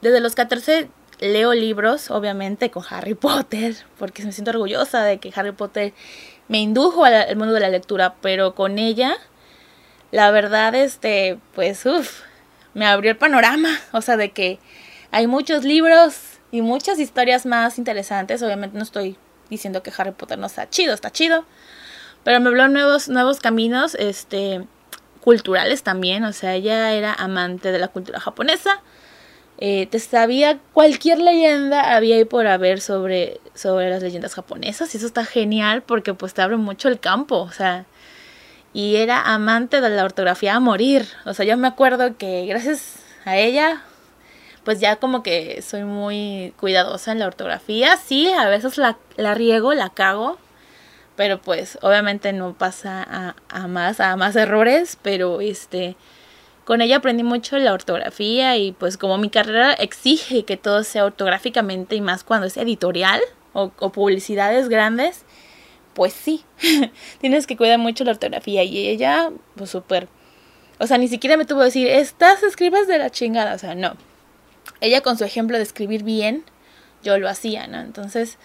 desde 0.02 0.20
los 0.20 0.34
14 0.34 0.88
leo 1.20 1.54
libros, 1.54 2.10
obviamente, 2.10 2.70
con 2.70 2.84
Harry 2.90 3.14
Potter, 3.14 3.76
porque 3.98 4.24
me 4.24 4.32
siento 4.32 4.50
orgullosa 4.50 5.02
de 5.04 5.18
que 5.18 5.32
Harry 5.34 5.52
Potter 5.52 5.92
me 6.48 6.60
indujo 6.60 7.04
al, 7.04 7.36
mundo 7.36 7.54
de 7.54 7.60
la 7.60 7.70
lectura, 7.70 8.16
pero 8.20 8.54
con 8.54 8.78
ella, 8.78 9.16
la 10.14 10.30
verdad, 10.30 10.76
este, 10.76 11.40
pues, 11.56 11.84
uff, 11.86 12.20
me 12.72 12.86
abrió 12.86 13.10
el 13.10 13.16
panorama, 13.16 13.80
o 13.90 14.00
sea, 14.00 14.16
de 14.16 14.30
que 14.30 14.60
hay 15.10 15.26
muchos 15.26 15.64
libros 15.64 16.14
y 16.52 16.62
muchas 16.62 17.00
historias 17.00 17.46
más 17.46 17.78
interesantes, 17.78 18.40
obviamente 18.40 18.76
no 18.78 18.84
estoy 18.84 19.16
diciendo 19.50 19.82
que 19.82 19.92
Harry 19.98 20.12
Potter 20.12 20.38
no 20.38 20.46
está 20.46 20.70
chido, 20.70 20.94
está 20.94 21.10
chido, 21.10 21.44
pero 22.22 22.38
me 22.38 22.46
habló 22.46 22.68
nuevos, 22.68 23.08
nuevos 23.08 23.40
caminos, 23.40 23.96
este, 23.96 24.64
culturales 25.20 25.82
también, 25.82 26.22
o 26.22 26.32
sea, 26.32 26.54
ella 26.54 26.92
era 26.92 27.12
amante 27.12 27.72
de 27.72 27.80
la 27.80 27.88
cultura 27.88 28.20
japonesa, 28.20 28.82
eh, 29.58 29.86
te 29.86 29.98
sabía 29.98 30.60
cualquier 30.72 31.18
leyenda 31.18 31.96
había 31.96 32.14
ahí 32.14 32.24
por 32.24 32.46
haber 32.46 32.80
sobre, 32.80 33.40
sobre 33.54 33.90
las 33.90 34.00
leyendas 34.00 34.34
japonesas 34.34 34.94
y 34.94 34.98
eso 34.98 35.06
está 35.06 35.24
genial 35.24 35.82
porque 35.82 36.14
pues 36.14 36.34
te 36.34 36.42
abre 36.42 36.56
mucho 36.56 36.86
el 36.86 37.00
campo, 37.00 37.38
o 37.38 37.50
sea, 37.50 37.86
y 38.74 38.96
era 38.96 39.22
amante 39.22 39.80
de 39.80 39.88
la 39.88 40.04
ortografía 40.04 40.56
a 40.56 40.60
morir, 40.60 41.06
o 41.24 41.32
sea, 41.32 41.46
yo 41.46 41.56
me 41.56 41.68
acuerdo 41.68 42.18
que 42.18 42.44
gracias 42.44 42.96
a 43.24 43.38
ella 43.38 43.82
pues 44.64 44.80
ya 44.80 44.96
como 44.96 45.22
que 45.22 45.62
soy 45.62 45.84
muy 45.84 46.54
cuidadosa 46.58 47.12
en 47.12 47.18
la 47.18 47.26
ortografía, 47.26 47.96
sí, 47.96 48.30
a 48.30 48.48
veces 48.48 48.78
la, 48.78 48.98
la 49.16 49.34
riego, 49.34 49.74
la 49.74 49.90
cago, 49.90 50.38
pero 51.16 51.40
pues 51.40 51.78
obviamente 51.82 52.32
no 52.32 52.54
pasa 52.54 53.02
a, 53.02 53.36
a 53.48 53.68
más, 53.68 54.00
a 54.00 54.16
más 54.16 54.34
errores, 54.36 54.98
pero 55.02 55.40
este 55.40 55.96
con 56.64 56.80
ella 56.80 56.96
aprendí 56.96 57.22
mucho 57.22 57.58
la 57.58 57.74
ortografía 57.74 58.56
y 58.56 58.72
pues 58.72 58.96
como 58.96 59.18
mi 59.18 59.28
carrera 59.28 59.74
exige 59.74 60.44
que 60.44 60.56
todo 60.56 60.82
sea 60.82 61.04
ortográficamente 61.04 61.94
y 61.94 62.00
más 62.00 62.24
cuando 62.24 62.46
es 62.46 62.56
editorial 62.56 63.20
o, 63.52 63.68
publicidades 63.68 64.68
grandes, 64.68 65.23
pues 65.94 66.12
sí, 66.12 66.44
tienes 67.20 67.46
que 67.46 67.56
cuidar 67.56 67.78
mucho 67.78 68.04
la 68.04 68.12
ortografía 68.12 68.62
y 68.62 68.88
ella 68.88 69.30
pues 69.56 69.70
súper, 69.70 70.08
o 70.78 70.86
sea, 70.86 70.98
ni 70.98 71.08
siquiera 71.08 71.36
me 71.36 71.44
tuvo 71.44 71.60
que 71.60 71.66
decir, 71.66 71.88
estás 71.88 72.42
escribes 72.42 72.86
de 72.86 72.98
la 72.98 73.10
chingada, 73.10 73.54
o 73.54 73.58
sea, 73.58 73.74
no. 73.74 73.96
Ella 74.80 75.00
con 75.02 75.16
su 75.16 75.24
ejemplo 75.24 75.56
de 75.56 75.62
escribir 75.62 76.02
bien, 76.02 76.44
yo 77.02 77.18
lo 77.18 77.28
hacía, 77.28 77.66
¿no? 77.66 77.80
Entonces, 77.80 78.38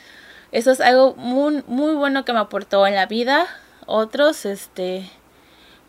eso 0.52 0.72
es 0.72 0.82
algo 0.82 1.16
muy, 1.16 1.64
muy 1.68 1.96
bueno 1.96 2.26
que 2.26 2.34
me 2.34 2.40
aportó 2.40 2.86
en 2.86 2.96
la 2.96 3.06
vida. 3.06 3.48
Otros, 3.86 4.46
este, 4.46 5.10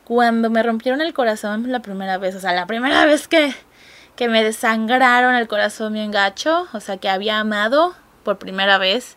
cuando 0.04 0.50
me 0.50 0.62
rompieron 0.62 1.00
el 1.00 1.12
corazón 1.12 1.70
la 1.70 1.80
primera 1.80 2.18
vez, 2.18 2.34
o 2.34 2.40
sea, 2.40 2.52
la 2.52 2.66
primera 2.66 3.04
vez 3.04 3.28
que, 3.28 3.54
que 4.16 4.28
me 4.28 4.42
desangraron 4.42 5.34
el 5.34 5.48
corazón 5.48 5.92
bien 5.92 6.10
gacho, 6.10 6.66
o 6.72 6.80
sea, 6.80 6.96
que 6.96 7.08
había 7.08 7.38
amado 7.38 7.94
por 8.24 8.38
primera 8.38 8.78
vez 8.78 9.16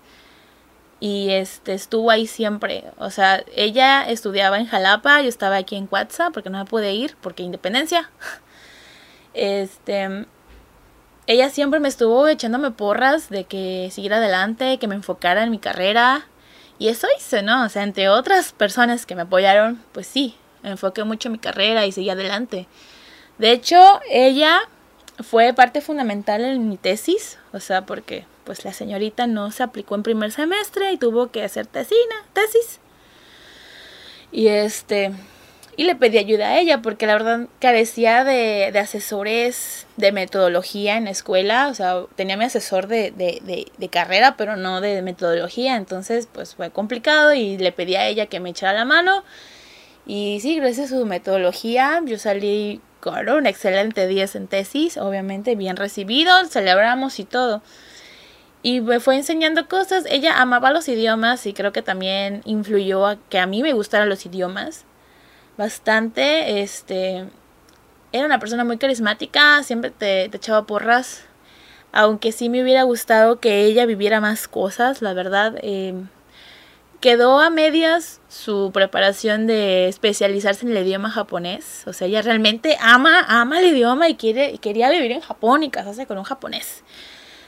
y 1.04 1.32
este 1.32 1.74
estuvo 1.74 2.12
ahí 2.12 2.28
siempre, 2.28 2.86
o 2.98 3.10
sea, 3.10 3.44
ella 3.58 4.10
estudiaba 4.10 4.58
en 4.58 4.68
Jalapa, 4.68 5.22
yo 5.22 5.28
estaba 5.28 5.58
aquí 5.58 5.76
en 5.76 5.86
Cuatza 5.86 6.30
porque 6.30 6.50
no 6.50 6.60
me 6.60 6.64
pude 6.64 6.94
ir 6.94 7.18
porque 7.20 7.44
independencia. 7.44 8.10
Este 9.34 10.26
ella 11.28 11.50
siempre 11.50 11.82
me 11.82 11.90
estuvo 11.90 12.26
echándome 12.30 12.72
porras 12.72 13.30
de 13.30 13.44
que 13.44 13.90
siguiera 13.92 14.18
adelante, 14.18 14.78
que 14.78 14.88
me 14.88 14.96
enfocara 14.96 15.44
en 15.44 15.52
mi 15.52 15.60
carrera. 15.60 16.26
Y 16.80 16.88
eso 16.88 17.08
hice, 17.18 17.42
¿no? 17.42 17.66
O 17.66 17.70
sea, 17.70 17.84
entre 17.84 18.08
otras 18.08 18.54
personas 18.54 19.06
que 19.06 19.16
me 19.16 19.24
apoyaron, 19.24 19.84
pues 19.92 20.08
sí, 20.08 20.38
enfoqué 20.64 21.04
mucho 21.04 21.28
en 21.28 21.34
mi 21.34 21.40
carrera 21.40 21.86
y 21.86 21.92
seguí 21.92 22.12
adelante. 22.12 22.68
De 23.40 23.52
hecho, 23.52 24.00
ella 24.10 24.62
fue 25.20 25.54
parte 25.54 25.82
fundamental 25.82 26.46
en 26.46 26.70
mi 26.70 26.78
tesis, 26.78 27.40
o 27.52 27.60
sea, 27.60 27.86
porque 27.86 28.26
pues 28.44 28.66
la 28.66 28.74
señorita 28.74 29.28
no 29.28 29.52
se 29.52 29.64
aplicó 29.64 29.96
en 29.96 30.04
primer 30.04 30.32
semestre 30.32 30.92
y 30.92 30.98
tuvo 30.98 31.32
que 31.32 31.44
hacer 31.44 31.68
tesis. 31.68 32.80
Y 34.32 34.48
este, 34.48 35.12
y 35.76 35.84
le 35.84 35.96
pedí 35.96 36.18
ayuda 36.18 36.50
a 36.50 36.60
ella 36.60 36.82
porque 36.82 37.08
la 37.08 37.14
verdad 37.14 37.48
carecía 37.60 38.24
de, 38.24 38.72
asesores 38.78 39.88
de 39.98 40.12
metodología 40.12 40.98
en 40.98 41.06
la 41.06 41.12
escuela, 41.12 41.68
o 41.68 41.74
sea, 41.74 42.04
tenía 42.16 42.38
mi 42.38 42.46
asesor 42.46 42.88
de, 42.88 43.12
de, 43.12 43.72
de, 43.78 43.90
carrera, 43.90 44.36
pero 44.38 44.56
no 44.56 44.82
de 44.82 45.02
metodología, 45.02 45.76
entonces 45.76 46.28
pues 46.32 46.56
fue 46.56 46.72
complicado 46.72 47.34
y 47.34 47.58
le 47.58 47.72
pedí 47.72 47.96
a 47.96 48.08
ella 48.08 48.28
que 48.28 48.40
me 48.40 48.52
echara 48.52 48.74
la 48.74 48.86
mano 48.86 49.24
y 50.06 50.40
sí, 50.42 50.58
gracias 50.58 50.92
a 50.92 50.98
su 50.98 51.06
metodología 51.06 52.02
yo 52.06 52.18
salí 52.18 52.82
con 53.00 53.28
un 53.30 53.46
excelente 53.48 54.08
10 54.08 54.36
en 54.36 54.48
tesis, 54.48 54.98
obviamente 54.98 55.56
bien 55.56 55.76
recibido, 55.76 56.46
celebramos 56.46 57.20
y 57.20 57.26
todo. 57.26 57.62
Y 58.64 58.82
me 58.82 59.00
fue 59.00 59.18
enseñando 59.18 59.68
cosas, 59.68 60.06
ella 60.10 60.42
amaba 60.42 60.72
los 60.72 60.88
idiomas 60.88 61.46
y 61.46 61.54
creo 61.54 61.74
que 61.74 61.82
también 61.82 62.42
influyó 62.46 63.06
a 63.06 63.18
que 63.30 63.38
a 63.38 63.46
mí 63.46 63.62
me 63.62 63.74
gustaran 63.74 64.10
los 64.10 64.26
idiomas 64.26 64.86
bastante, 65.58 66.62
este, 66.62 67.26
era 68.14 68.26
una 68.26 68.40
persona 68.40 68.64
muy 68.64 68.78
carismática, 68.78 69.62
siempre 69.64 69.92
te, 69.92 70.30
te 70.30 70.38
echaba 70.38 70.66
porras, 70.66 71.26
aunque 71.92 72.32
sí 72.32 72.50
me 72.50 72.64
hubiera 72.64 72.84
gustado 72.84 73.40
que 73.40 73.66
ella 73.66 73.86
viviera 73.86 74.22
más 74.22 74.48
cosas, 74.48 75.02
la 75.02 75.14
verdad. 75.14 75.56
Eh, 75.62 75.94
quedó 77.02 77.40
a 77.42 77.50
medias 77.50 78.22
su 78.30 78.72
preparación 78.74 79.46
de 79.46 79.90
especializarse 79.90 80.66
en 80.66 80.72
el 80.72 80.88
idioma 80.88 81.12
japonés. 81.12 81.84
O 81.86 81.92
sea, 81.92 82.08
ella 82.08 82.22
realmente 82.22 82.78
ama, 82.80 83.26
ama 83.28 83.60
el 83.60 83.68
idioma 83.68 84.08
y 84.08 84.16
quiere, 84.16 84.58
quería 84.60 84.90
vivir 84.90 85.12
en 85.12 85.20
Japón 85.20 85.64
y 85.64 85.70
casarse 85.70 86.08
con 86.08 86.18
un 86.18 86.24
japonés. 86.24 86.84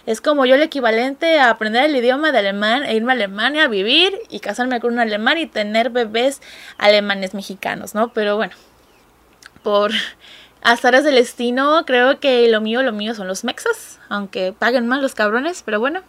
Es 0.05 0.21
como 0.21 0.45
yo 0.45 0.55
el 0.55 0.61
equivalente 0.61 1.39
a 1.39 1.49
aprender 1.49 1.85
el 1.85 1.95
idioma 1.95 2.31
de 2.31 2.39
alemán 2.39 2.83
e 2.83 2.95
irme 2.95 3.11
a 3.11 3.15
Alemania 3.15 3.63
a 3.63 3.67
vivir 3.67 4.13
y 4.29 4.39
casarme 4.39 4.79
con 4.79 4.93
un 4.93 4.99
alemán 4.99 5.37
y 5.39 5.47
tener 5.47 5.89
bebés 5.89 6.41
alemanes 6.77 7.33
mexicanos, 7.33 7.95
¿no? 7.95 8.13
Pero 8.13 8.35
bueno, 8.35 8.53
por 9.63 9.91
azares 10.61 11.03
del 11.03 11.15
destino, 11.15 11.85
creo 11.85 12.19
que 12.19 12.47
lo 12.49 12.61
mío, 12.61 12.83
lo 12.83 12.91
mío 12.91 13.15
son 13.15 13.27
los 13.27 13.43
mexas, 13.43 13.99
aunque 14.09 14.53
paguen 14.57 14.87
más 14.87 15.01
los 15.01 15.15
cabrones, 15.15 15.63
pero 15.63 15.79
bueno. 15.79 16.01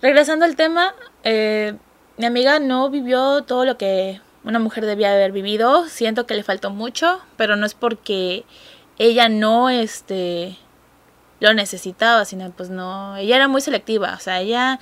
Regresando 0.00 0.44
al 0.44 0.56
tema, 0.56 0.94
eh, 1.24 1.74
mi 2.16 2.24
amiga 2.24 2.60
no 2.60 2.88
vivió 2.90 3.42
todo 3.42 3.64
lo 3.64 3.76
que 3.76 4.20
una 4.44 4.58
mujer 4.58 4.86
debía 4.86 5.12
haber 5.12 5.32
vivido. 5.32 5.86
Siento 5.88 6.26
que 6.26 6.34
le 6.34 6.42
faltó 6.42 6.70
mucho, 6.70 7.20
pero 7.36 7.56
no 7.56 7.66
es 7.66 7.74
porque 7.74 8.44
ella 8.98 9.28
no 9.28 9.68
este 9.68 10.56
lo 11.40 11.54
necesitaba, 11.54 12.24
sino 12.24 12.50
pues 12.50 12.70
no, 12.70 13.16
ella 13.16 13.36
era 13.36 13.48
muy 13.48 13.60
selectiva, 13.60 14.14
o 14.16 14.20
sea, 14.20 14.40
ella 14.40 14.78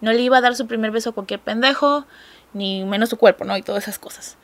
no 0.00 0.12
le 0.12 0.20
iba 0.20 0.38
a 0.38 0.40
dar 0.40 0.54
su 0.54 0.66
primer 0.66 0.90
beso 0.90 1.10
a 1.10 1.12
cualquier 1.12 1.40
pendejo, 1.40 2.06
ni 2.52 2.84
menos 2.84 3.10
su 3.10 3.16
cuerpo, 3.18 3.44
¿no? 3.44 3.56
Y 3.56 3.62
todas 3.62 3.84
esas 3.84 3.98
cosas. 3.98 4.36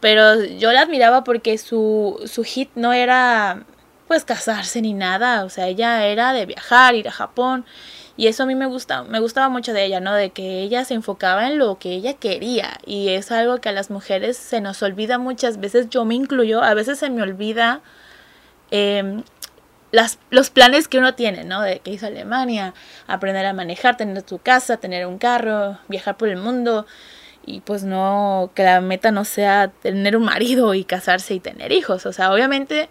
Pero 0.00 0.42
yo 0.44 0.72
la 0.72 0.82
admiraba 0.82 1.24
porque 1.24 1.58
su, 1.58 2.20
su 2.26 2.44
hit 2.44 2.70
no 2.74 2.92
era 2.92 3.64
pues 4.08 4.24
casarse 4.24 4.82
ni 4.82 4.92
nada, 4.92 5.44
o 5.44 5.50
sea, 5.50 5.66
ella 5.68 6.06
era 6.06 6.32
de 6.32 6.46
viajar, 6.46 6.94
ir 6.94 7.08
a 7.08 7.12
Japón 7.12 7.64
y 8.16 8.28
eso 8.28 8.44
a 8.44 8.46
mí 8.46 8.54
me 8.54 8.66
gusta, 8.66 9.02
me 9.02 9.18
gustaba 9.18 9.48
mucho 9.48 9.72
de 9.72 9.84
ella, 9.84 10.00
¿no? 10.00 10.14
De 10.14 10.30
que 10.30 10.60
ella 10.62 10.84
se 10.84 10.94
enfocaba 10.94 11.48
en 11.48 11.58
lo 11.58 11.78
que 11.78 11.92
ella 11.92 12.14
quería. 12.14 12.78
Y 12.86 13.08
es 13.08 13.32
algo 13.32 13.60
que 13.60 13.70
a 13.70 13.72
las 13.72 13.90
mujeres 13.90 14.36
se 14.36 14.60
nos 14.60 14.82
olvida 14.82 15.18
muchas 15.18 15.58
veces. 15.58 15.88
Yo 15.90 16.04
me 16.04 16.14
incluyo, 16.14 16.62
a 16.62 16.74
veces 16.74 16.98
se 16.98 17.10
me 17.10 17.22
olvida 17.22 17.80
em, 18.70 19.24
las, 19.94 20.18
los 20.30 20.50
planes 20.50 20.88
que 20.88 20.98
uno 20.98 21.14
tiene, 21.14 21.44
¿no? 21.44 21.62
De 21.62 21.78
que 21.78 21.92
hizo 21.92 22.06
Alemania, 22.06 22.74
aprender 23.06 23.46
a 23.46 23.52
manejar, 23.52 23.96
tener 23.96 24.22
tu 24.22 24.38
casa, 24.38 24.76
tener 24.78 25.06
un 25.06 25.18
carro, 25.18 25.78
viajar 25.88 26.16
por 26.16 26.28
el 26.28 26.36
mundo. 26.36 26.84
Y 27.46 27.60
pues 27.60 27.84
no, 27.84 28.50
que 28.54 28.64
la 28.64 28.80
meta 28.80 29.12
no 29.12 29.24
sea 29.24 29.68
tener 29.68 30.16
un 30.16 30.24
marido 30.24 30.74
y 30.74 30.82
casarse 30.82 31.34
y 31.34 31.40
tener 31.40 31.70
hijos. 31.70 32.06
O 32.06 32.12
sea, 32.12 32.32
obviamente 32.32 32.88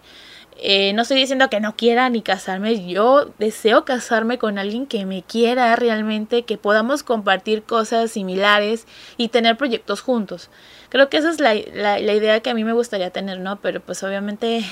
eh, 0.56 0.92
no 0.92 1.02
estoy 1.02 1.18
diciendo 1.18 1.50
que 1.50 1.60
no 1.60 1.76
quiera 1.76 2.08
ni 2.08 2.22
casarme, 2.22 2.86
yo 2.86 3.32
deseo 3.38 3.84
casarme 3.84 4.38
con 4.38 4.58
alguien 4.58 4.86
que 4.86 5.04
me 5.04 5.22
quiera 5.22 5.74
realmente, 5.76 6.44
que 6.44 6.56
podamos 6.58 7.02
compartir 7.02 7.64
cosas 7.64 8.12
similares 8.12 8.86
y 9.16 9.28
tener 9.28 9.56
proyectos 9.56 10.00
juntos. 10.00 10.50
Creo 10.90 11.10
que 11.10 11.16
esa 11.16 11.30
es 11.30 11.40
la, 11.40 11.54
la, 11.54 11.98
idea 11.98 12.40
que 12.40 12.50
a 12.50 12.54
mí 12.54 12.62
me 12.62 12.72
gustaría 12.72 13.10
tener, 13.10 13.40
¿no? 13.40 13.60
Pero 13.60 13.80
pues 13.80 14.02
obviamente 14.04 14.64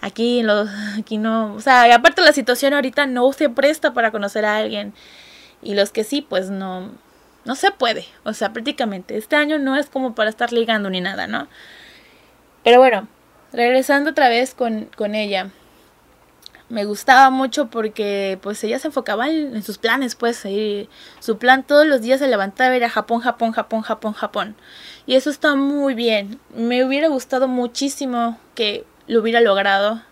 aquí, 0.00 0.44
aquí 0.98 1.18
no, 1.18 1.54
o 1.54 1.60
sea, 1.60 1.94
aparte 1.94 2.22
la 2.22 2.32
situación 2.32 2.74
ahorita 2.74 3.06
no 3.06 3.32
se 3.32 3.48
presta 3.48 3.94
para 3.94 4.10
conocer 4.10 4.44
a 4.44 4.56
alguien 4.56 4.92
y 5.62 5.74
los 5.74 5.92
que 5.92 6.02
sí, 6.04 6.22
pues 6.22 6.50
no, 6.50 6.90
no 7.44 7.54
se 7.54 7.70
puede, 7.70 8.04
o 8.24 8.32
sea, 8.32 8.52
prácticamente 8.52 9.16
este 9.16 9.36
año 9.36 9.58
no 9.58 9.76
es 9.76 9.88
como 9.88 10.14
para 10.14 10.30
estar 10.30 10.52
ligando 10.52 10.90
ni 10.90 11.00
nada, 11.00 11.26
¿no? 11.26 11.46
Pero 12.64 12.78
bueno, 12.78 13.08
regresando 13.52 14.10
otra 14.10 14.28
vez 14.28 14.54
con, 14.54 15.14
ella. 15.14 15.50
me 16.68 16.84
gustaba 16.84 17.30
mucho 17.30 17.66
porque 17.68 18.38
pues 18.42 18.62
ella 18.64 18.78
se 18.78 18.88
enfocaba 18.88 19.28
en, 19.28 19.62
sus 19.62 19.78
planes, 19.78 20.14
pues 20.14 20.44
su 21.20 21.38
plan 21.38 21.64
todos 21.64 21.86
los 21.86 22.00
días 22.00 22.20
se 22.20 22.28
levantaba 22.28 22.76
era 22.76 22.88
Japón, 22.88 23.20
Japón, 23.20 23.52
Japón, 23.52 23.82
Japón, 23.82 24.12
Japón. 24.12 24.56
Y 25.06 25.16
eso 25.16 25.30
está 25.30 25.54
muy 25.54 25.94
bien. 25.94 26.38
Me 26.54 26.84
hubiera 26.84 27.08
gustado 27.08 27.48
muchísimo 27.48 28.38
que 28.54 28.84
lo 29.06 29.20
hubiera 29.20 29.40
logrado. 29.40 30.02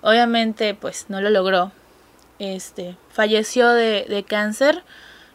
Obviamente 0.00 0.74
pues 0.74 1.06
no 1.08 1.20
lo 1.20 1.30
logró. 1.30 1.72
Este, 2.38 2.96
falleció 3.10 3.68
de, 3.70 4.06
de 4.08 4.24
cáncer. 4.24 4.82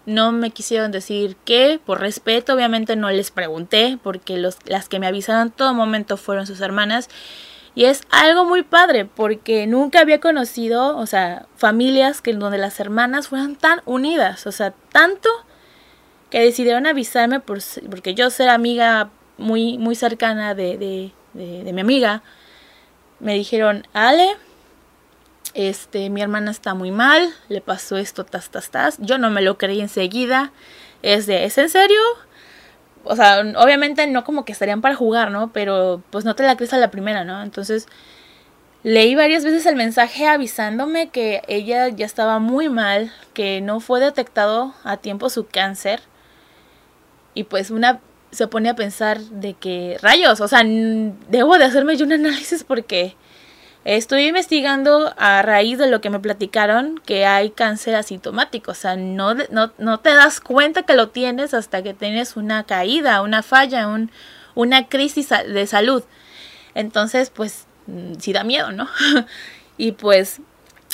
No 0.05 0.31
me 0.31 0.51
quisieron 0.51 0.91
decir 0.91 1.35
qué, 1.45 1.79
por 1.83 2.00
respeto, 2.00 2.53
obviamente 2.53 2.95
no 2.95 3.09
les 3.09 3.31
pregunté, 3.31 3.97
porque 4.01 4.38
los, 4.38 4.57
las 4.65 4.88
que 4.88 5.00
me 5.00 5.07
avisaron 5.07 5.47
en 5.47 5.51
todo 5.51 5.74
momento 5.74 6.17
fueron 6.17 6.45
sus 6.45 6.62
hermanas. 6.62 7.09
Y 7.75 7.85
es 7.85 8.03
algo 8.09 8.45
muy 8.45 8.63
padre 8.63 9.03
porque 9.05 9.67
nunca 9.67 10.00
había 10.00 10.21
conocido, 10.21 10.97
o 10.97 11.05
sea, 11.05 11.45
familias 11.57 12.21
que 12.21 12.33
donde 12.33 12.57
las 12.57 12.79
hermanas 12.79 13.27
fueran 13.27 13.57
tan 13.57 13.81
unidas, 13.85 14.47
o 14.47 14.51
sea, 14.53 14.74
tanto 14.93 15.29
que 16.29 16.39
decidieron 16.39 16.88
avisarme 16.88 17.41
por, 17.41 17.59
porque 17.89 18.13
yo 18.13 18.29
ser 18.29 18.50
amiga 18.50 19.09
muy, 19.38 19.77
muy 19.77 19.95
cercana 19.95 20.55
de, 20.55 20.77
de, 20.77 21.12
de, 21.33 21.74
mi 21.74 21.81
amiga, 21.81 22.24
me 23.19 23.33
dijeron, 23.33 23.85
Ale, 23.93 24.38
este, 25.55 26.09
mi 26.12 26.21
hermana 26.21 26.51
está 26.51 26.75
muy 26.75 26.91
mal, 26.91 27.33
le 27.50 27.62
pasó 27.62 27.97
esto, 27.97 28.25
tas, 28.25 28.50
tas, 28.50 28.69
tas. 28.69 28.97
Yo 29.00 29.17
no 29.17 29.31
me 29.31 29.41
lo 29.41 29.57
creí 29.57 29.81
enseguida. 29.81 30.51
Es 31.01 31.25
de, 31.25 31.45
¿es 31.45 31.57
en 31.57 31.69
serio? 31.69 32.00
o 33.05 33.15
sea, 33.15 33.41
obviamente 33.57 34.05
no 34.07 34.24
como 34.24 34.45
que 34.45 34.51
estarían 34.51 34.81
para 34.81 34.95
jugar, 34.95 35.31
¿no? 35.31 35.53
Pero 35.53 36.01
pues 36.09 36.25
no 36.25 36.35
te 36.35 36.43
la 36.43 36.57
crees 36.57 36.74
a 36.74 36.77
la 36.77 36.91
primera, 36.91 37.24
¿no? 37.24 37.41
Entonces 37.41 37.88
leí 38.83 39.15
varias 39.15 39.43
veces 39.43 39.65
el 39.67 39.75
mensaje 39.75 40.27
avisándome 40.27 41.09
que 41.09 41.41
ella 41.47 41.88
ya 41.89 42.05
estaba 42.05 42.39
muy 42.39 42.69
mal, 42.69 43.12
que 43.33 43.62
no 43.62 43.79
fue 43.79 44.00
detectado 44.00 44.74
a 44.83 44.97
tiempo 44.97 45.29
su 45.29 45.47
cáncer. 45.47 46.01
Y 47.33 47.43
pues 47.45 47.69
una 47.71 48.01
se 48.31 48.47
pone 48.47 48.69
a 48.69 48.75
pensar 48.75 49.19
de 49.19 49.53
que 49.53 49.97
rayos, 50.01 50.41
o 50.41 50.47
sea, 50.47 50.63
debo 50.63 51.57
de 51.57 51.65
hacerme 51.65 51.95
yo 51.95 52.05
un 52.05 52.13
análisis 52.13 52.63
porque 52.63 53.15
Estoy 53.86 54.25
investigando 54.25 55.13
a 55.15 55.44
raíz 55.44 55.77
de 55.77 55.88
lo 55.88 56.01
que 56.01 56.10
me 56.10 56.20
platicaron 56.20 57.00
que 57.06 57.27
hay 57.27 57.51
cáncer 57.51 57.94
asintomático, 57.94 58.72
o 58.72 58.74
sea, 58.74 58.96
no, 58.96 59.36
no, 59.51 59.74
no 59.77 60.00
te 60.00 60.10
das 60.10 60.42
cuenta 60.42 60.82
que 60.82 60.96
lo 60.96 61.10
tienes 61.10 61.54
hasta 61.54 61.84
que 61.84 61.94
tienes 61.94 62.36
una 62.36 62.63
caída, 62.63 63.22
una 63.22 63.44
falla, 63.44 63.88
un, 63.88 64.10
una 64.56 64.88
crisis 64.88 65.30
de 65.30 65.68
salud. 65.68 66.04
Entonces, 66.74 67.30
pues, 67.30 67.68
mm, 67.86 68.15
sí 68.18 68.34
da 68.34 68.44
miedo, 68.44 68.72
¿no? 68.72 68.89
y 69.77 69.92
pues, 69.92 70.42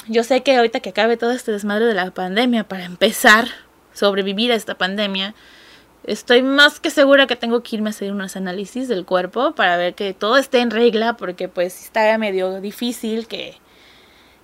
yo 0.09 0.25
sé 0.25 0.43
que 0.43 0.57
ahorita 0.57 0.81
que 0.81 0.89
acabe 0.89 1.15
todo 1.15 1.31
este 1.31 1.53
desmadre 1.53 1.85
de 1.85 1.93
la 1.93 2.11
pandemia, 2.11 2.65
para 2.65 2.83
empezar, 2.83 3.47
sobrevivir 3.93 4.51
a 4.51 4.55
esta 4.55 4.75
pandemia, 4.75 5.33
Estoy 6.03 6.41
más 6.41 6.79
que 6.79 6.89
segura 6.89 7.27
que 7.27 7.35
tengo 7.35 7.61
que 7.61 7.75
irme 7.75 7.89
a 7.89 7.91
hacer 7.91 8.11
unos 8.11 8.35
análisis 8.35 8.87
del 8.87 9.05
cuerpo 9.05 9.53
para 9.53 9.77
ver 9.77 9.93
que 9.93 10.13
todo 10.13 10.37
esté 10.37 10.59
en 10.59 10.71
regla, 10.71 11.15
porque 11.15 11.47
pues 11.47 11.83
está 11.83 12.17
medio 12.17 12.59
difícil 12.59 13.27
que, 13.27 13.57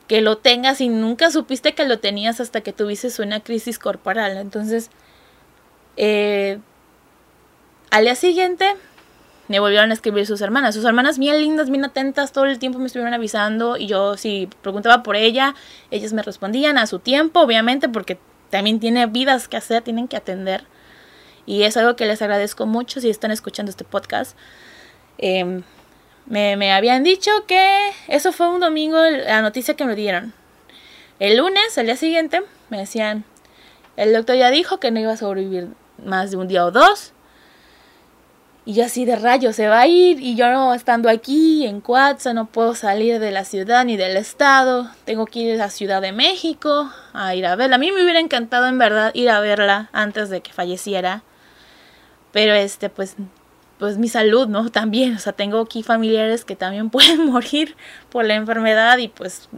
que 0.08 0.22
lo 0.22 0.38
tengas 0.38 0.82
y 0.82 0.90
nunca 0.90 1.32
supiste 1.32 1.74
que 1.74 1.88
lo 1.88 2.00
tenías 2.00 2.40
hasta 2.40 2.62
que 2.62 2.74
tuviste 2.74 3.10
una 3.22 3.40
crisis 3.40 3.80
corporal. 3.80 4.38
Entonces, 4.38 4.92
eh, 5.98 6.60
al 7.90 8.04
día 8.04 8.16
siguiente 8.16 8.76
me 9.48 9.60
volvieron 9.60 9.90
a 9.90 9.94
escribir 9.96 10.28
sus 10.28 10.42
hermanas. 10.42 10.76
Sus 10.76 10.86
hermanas 10.86 11.18
bien 11.18 11.42
lindas, 11.42 11.72
bien 11.72 11.86
atentas, 11.86 12.34
todo 12.34 12.46
el 12.46 12.60
tiempo 12.60 12.78
me 12.78 12.86
estuvieron 12.86 13.16
avisando 13.16 13.78
y 13.78 13.88
yo 13.88 14.16
si 14.16 14.48
preguntaba 14.62 15.02
por 15.02 15.16
ella, 15.16 15.56
ellas 15.90 16.14
me 16.14 16.22
respondían 16.22 16.78
a 16.78 16.86
su 16.86 17.00
tiempo, 17.00 17.40
obviamente, 17.40 17.90
porque 17.90 18.20
también 18.52 18.80
tiene 18.80 19.08
vidas 19.08 19.48
que 19.48 19.58
hacer, 19.58 19.82
tienen 19.82 20.08
que 20.08 20.18
atender. 20.18 20.66
Y 21.48 21.64
es 21.64 21.78
algo 21.78 21.96
que 21.96 22.06
les 22.06 22.22
agradezco 22.22 22.68
mucho 22.68 23.02
si 23.02 23.10
están 23.10 23.32
escuchando 23.32 23.72
este 23.72 23.86
podcast. 23.86 24.38
Em, 25.18 25.64
me, 26.28 26.74
habían 26.74 27.04
dicho 27.04 27.32
que 27.48 27.90
eso 28.10 28.34
fue 28.34 28.50
un 28.50 28.60
domingo 28.60 29.02
la 29.02 29.42
noticia 29.42 29.76
que 29.76 29.86
me 29.86 29.96
dieron. 29.96 30.34
El 31.20 31.38
lunes, 31.38 31.78
el 31.78 31.86
día 31.86 31.96
siguiente, 31.96 32.44
me 32.70 32.78
decían, 32.78 33.24
el 33.96 34.14
doctor 34.14 34.36
ya 34.36 34.52
dijo 34.52 34.80
que 34.80 34.92
no 34.92 35.00
iba 35.00 35.14
a 35.14 35.18
sobrevivir 35.18 35.70
más 36.06 36.32
de 36.32 36.38
un 36.38 36.50
día 36.50 36.66
o 36.66 36.72
dos. 36.72 37.14
Y 38.66 38.74
yo 38.74 38.84
así 38.84 39.06
de 39.06 39.16
rayo, 39.16 39.54
se 39.54 39.70
va 39.70 39.80
a 39.80 39.88
ir 39.88 40.20
y 40.20 40.36
yo 40.36 40.52
no 40.52 40.74
estando 40.74 41.10
aquí 41.10 41.66
en 41.66 41.80
Cuatza 41.80 42.34
no 42.34 42.48
puedo 42.48 42.76
salir 42.76 43.22
de 43.22 43.32
la 43.32 43.46
ciudad 43.46 43.86
ni 43.86 43.96
del 43.96 44.18
estado. 44.18 44.92
Tengo 45.06 45.26
que 45.26 45.40
ir 45.40 45.54
a 45.54 45.58
la 45.58 45.70
Ciudad 45.70 46.02
de 46.02 46.12
México 46.12 46.92
a 47.14 47.34
ir 47.34 47.46
a 47.46 47.56
verla. 47.56 47.78
A 47.78 47.80
mí 47.80 47.94
me 47.94 48.04
hubiera 48.04 48.20
encantado 48.20 48.68
en 48.68 48.78
verdad 48.78 49.12
ir 49.14 49.30
a 49.30 49.40
verla 49.40 49.90
antes 49.94 50.30
de 50.30 50.42
que 50.42 50.52
falleciera. 50.52 51.24
Pero 52.38 52.54
este, 52.54 52.92
pues, 52.92 53.16
pues 53.80 53.98
mi 53.98 54.10
salud, 54.10 54.48
¿no? 54.48 54.70
También, 54.72 55.16
o 55.16 55.18
sea, 55.18 55.34
tengo 55.34 55.60
aquí 55.60 55.82
familiares 55.82 56.46
que 56.46 56.56
también 56.56 56.90
pueden 56.92 57.26
morir 57.26 57.76
por 58.12 58.26
la 58.26 58.36
enfermedad 58.36 59.00
y 59.00 59.08
pues 59.08 59.50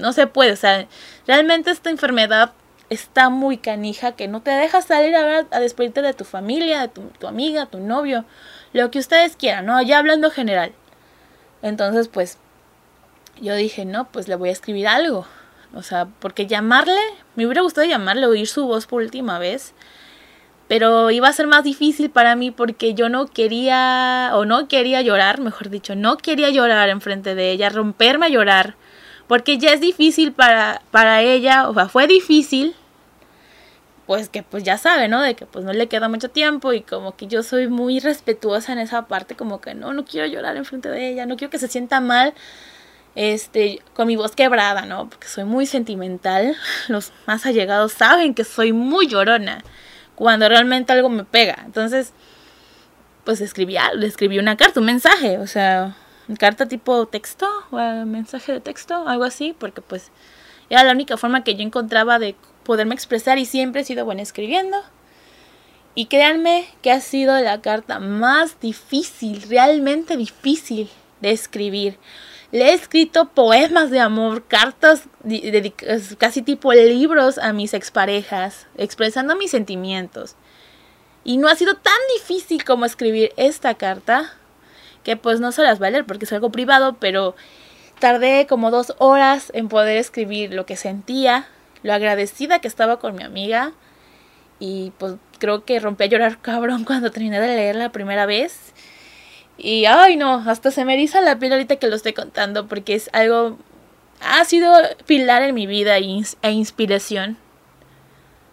no 0.00 0.12
se 0.12 0.26
puede, 0.26 0.50
o 0.50 0.56
sea, 0.56 0.88
realmente 1.28 1.70
esta 1.70 1.88
enfermedad 1.88 2.50
está 2.90 3.28
muy 3.28 3.58
canija 3.58 4.16
que 4.16 4.26
no 4.26 4.42
te 4.42 4.50
deja 4.50 4.82
salir 4.82 5.14
a, 5.14 5.22
ver, 5.22 5.46
a 5.52 5.60
despedirte 5.60 6.02
de 6.02 6.14
tu 6.14 6.24
familia, 6.24 6.80
de 6.80 6.88
tu, 6.88 7.02
tu 7.02 7.28
amiga, 7.28 7.66
tu 7.66 7.78
novio, 7.78 8.24
lo 8.72 8.90
que 8.90 8.98
ustedes 8.98 9.36
quieran, 9.36 9.66
¿no? 9.66 9.80
Ya 9.82 10.00
hablando 10.00 10.32
general. 10.32 10.72
Entonces, 11.62 12.08
pues, 12.08 12.38
yo 13.40 13.54
dije, 13.54 13.84
no, 13.84 14.08
pues 14.10 14.26
le 14.26 14.34
voy 14.34 14.48
a 14.48 14.52
escribir 14.52 14.88
algo. 14.88 15.28
O 15.74 15.82
sea, 15.82 16.08
porque 16.18 16.48
llamarle, 16.48 17.00
me 17.36 17.46
hubiera 17.46 17.62
gustado 17.62 17.86
llamarle, 17.86 18.26
oír 18.26 18.48
su 18.48 18.66
voz 18.66 18.86
por 18.88 19.00
última 19.00 19.38
vez 19.38 19.74
pero 20.68 21.10
iba 21.10 21.28
a 21.28 21.32
ser 21.32 21.46
más 21.46 21.64
difícil 21.64 22.10
para 22.10 22.34
mí 22.34 22.50
porque 22.50 22.94
yo 22.94 23.08
no 23.08 23.26
quería, 23.26 24.30
o 24.34 24.44
no 24.44 24.68
quería 24.68 25.00
llorar, 25.02 25.40
mejor 25.40 25.70
dicho, 25.70 25.94
no 25.94 26.16
quería 26.16 26.50
llorar 26.50 26.88
enfrente 26.88 27.34
de 27.34 27.52
ella, 27.52 27.68
romperme 27.68 28.26
a 28.26 28.30
llorar, 28.30 28.74
porque 29.28 29.58
ya 29.58 29.72
es 29.72 29.80
difícil 29.80 30.32
para, 30.32 30.82
para 30.90 31.22
ella, 31.22 31.68
o 31.68 31.74
sea, 31.74 31.88
fue 31.88 32.06
difícil, 32.08 32.74
pues 34.06 34.28
que 34.28 34.42
pues 34.42 34.62
ya 34.62 34.78
sabe, 34.78 35.08
¿no? 35.08 35.20
De 35.20 35.34
que 35.34 35.46
pues 35.46 35.64
no 35.64 35.72
le 35.72 35.88
queda 35.88 36.08
mucho 36.08 36.30
tiempo 36.30 36.72
y 36.72 36.80
como 36.80 37.16
que 37.16 37.26
yo 37.26 37.42
soy 37.42 37.68
muy 37.68 37.98
respetuosa 38.00 38.72
en 38.72 38.78
esa 38.78 39.06
parte, 39.06 39.34
como 39.34 39.60
que 39.60 39.74
no, 39.74 39.92
no 39.92 40.04
quiero 40.04 40.26
llorar 40.26 40.56
enfrente 40.56 40.88
de 40.88 41.10
ella, 41.10 41.26
no 41.26 41.36
quiero 41.36 41.50
que 41.50 41.58
se 41.58 41.68
sienta 41.68 42.00
mal, 42.00 42.34
este, 43.14 43.80
con 43.94 44.06
mi 44.08 44.16
voz 44.16 44.34
quebrada, 44.36 44.84
¿no? 44.84 45.08
Porque 45.08 45.28
soy 45.28 45.44
muy 45.44 45.66
sentimental, 45.66 46.56
los 46.88 47.12
más 47.26 47.46
allegados 47.46 47.92
saben 47.92 48.34
que 48.34 48.44
soy 48.44 48.72
muy 48.72 49.06
llorona 49.06 49.62
cuando 50.16 50.48
realmente 50.48 50.92
algo 50.92 51.08
me 51.08 51.24
pega. 51.24 51.62
Entonces, 51.64 52.12
pues 53.24 53.40
escribí, 53.40 53.76
le 53.94 54.06
escribí 54.06 54.38
una 54.38 54.56
carta, 54.56 54.80
un 54.80 54.86
mensaje, 54.86 55.38
o 55.38 55.46
sea, 55.46 55.96
carta 56.38 56.66
tipo 56.66 57.06
texto, 57.06 57.46
o 57.70 57.76
mensaje 58.04 58.52
de 58.52 58.60
texto, 58.60 59.06
algo 59.06 59.24
así, 59.24 59.54
porque 59.56 59.80
pues 59.80 60.10
era 60.68 60.82
la 60.82 60.92
única 60.92 61.16
forma 61.16 61.44
que 61.44 61.54
yo 61.54 61.62
encontraba 61.62 62.18
de 62.18 62.34
poderme 62.64 62.94
expresar 62.94 63.38
y 63.38 63.44
siempre 63.44 63.82
he 63.82 63.84
sido 63.84 64.04
buena 64.04 64.22
escribiendo. 64.22 64.78
Y 65.94 66.06
créanme 66.06 66.66
que 66.82 66.90
ha 66.90 67.00
sido 67.00 67.38
la 67.40 67.62
carta 67.62 68.00
más 68.00 68.60
difícil, 68.60 69.42
realmente 69.48 70.16
difícil 70.16 70.90
de 71.20 71.30
escribir. 71.30 71.98
Le 72.52 72.70
he 72.70 72.74
escrito 72.74 73.30
poemas 73.30 73.90
de 73.90 74.00
amor, 74.00 74.44
cartas 74.46 75.08
casi 76.18 76.42
tipo 76.42 76.72
libros 76.72 77.38
a 77.38 77.52
mis 77.52 77.74
exparejas, 77.74 78.66
expresando 78.76 79.36
mis 79.36 79.50
sentimientos. 79.50 80.36
Y 81.24 81.38
no 81.38 81.48
ha 81.48 81.56
sido 81.56 81.74
tan 81.74 81.98
difícil 82.16 82.64
como 82.64 82.84
escribir 82.84 83.32
esta 83.36 83.74
carta, 83.74 84.32
que 85.02 85.16
pues 85.16 85.40
no 85.40 85.50
se 85.50 85.62
las 85.62 85.82
va 85.82 85.88
a 85.88 85.90
leer 85.90 86.06
porque 86.06 86.24
es 86.24 86.32
algo 86.32 86.50
privado, 86.50 86.96
pero 87.00 87.34
tardé 87.98 88.46
como 88.46 88.70
dos 88.70 88.94
horas 88.98 89.50
en 89.54 89.68
poder 89.68 89.96
escribir 89.96 90.54
lo 90.54 90.66
que 90.66 90.76
sentía, 90.76 91.48
lo 91.82 91.92
agradecida 91.92 92.60
que 92.60 92.68
estaba 92.68 92.98
con 92.98 93.16
mi 93.16 93.24
amiga. 93.24 93.72
Y 94.58 94.92
pues 94.98 95.14
creo 95.38 95.64
que 95.64 95.80
rompí 95.80 96.04
a 96.04 96.06
llorar 96.06 96.38
cabrón 96.42 96.84
cuando 96.84 97.10
terminé 97.10 97.40
de 97.40 97.48
leer 97.48 97.76
la 97.76 97.90
primera 97.90 98.26
vez. 98.26 98.72
Y 99.58 99.86
ay 99.86 100.16
no, 100.16 100.42
hasta 100.46 100.70
se 100.70 100.84
me 100.84 100.94
eriza 100.94 101.20
la 101.20 101.38
piel 101.38 101.52
ahorita 101.52 101.76
que 101.76 101.88
lo 101.88 101.96
estoy 101.96 102.12
contando 102.12 102.66
porque 102.66 102.94
es 102.94 103.10
algo... 103.12 103.58
Ha 104.20 104.44
sido 104.44 104.72
pilar 105.06 105.42
en 105.42 105.54
mi 105.54 105.66
vida 105.66 105.98
e 105.98 106.50
inspiración. 106.50 107.36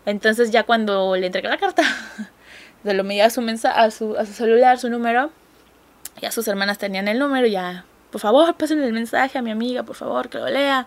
Entonces 0.06 0.52
ya 0.52 0.63
cuando 0.63 1.16
le 1.16 1.28
entregué 1.28 1.48
la 1.48 1.58
carta, 1.58 1.84
se 2.84 2.94
lo 2.94 3.04
medía 3.04 3.28
a 3.28 3.30
su, 3.30 3.42
mensaje, 3.42 3.80
a, 3.80 3.92
su, 3.92 4.18
a 4.18 4.26
su 4.26 4.34
celular, 4.34 4.78
su 4.78 4.89
número. 4.89 5.32
Ya 6.22 6.32
sus 6.32 6.48
hermanas 6.48 6.78
tenían 6.78 7.08
el 7.08 7.20
número, 7.20 7.48
ya, 7.48 7.86
por 8.12 8.22
favor, 8.22 8.56
pasen 8.56 8.82
el 8.84 8.94
mensaje 8.94 9.39
a 9.39 9.42
mi 9.42 9.50
amiga, 9.50 9.84
por 9.84 9.96
favor, 9.96 10.30
que 10.30 10.38
lo 10.38 10.48
lea, 10.48 10.86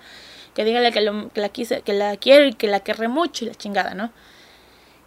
que 0.55 0.65
dígale 0.65 0.93
que, 0.93 1.01
lo, 1.01 1.29
que 1.31 1.41
la 1.41 1.49
quise, 1.49 1.83
que 1.83 1.93
la 1.93 2.17
quiero 2.17 2.45
y 2.45 2.53
que 2.53 2.69
la 2.69 2.81
querré 2.81 3.09
mucho 3.09 3.45
y 3.45 3.49
la 3.49 3.55
chingada, 3.55 3.95
¿no? 3.95 4.13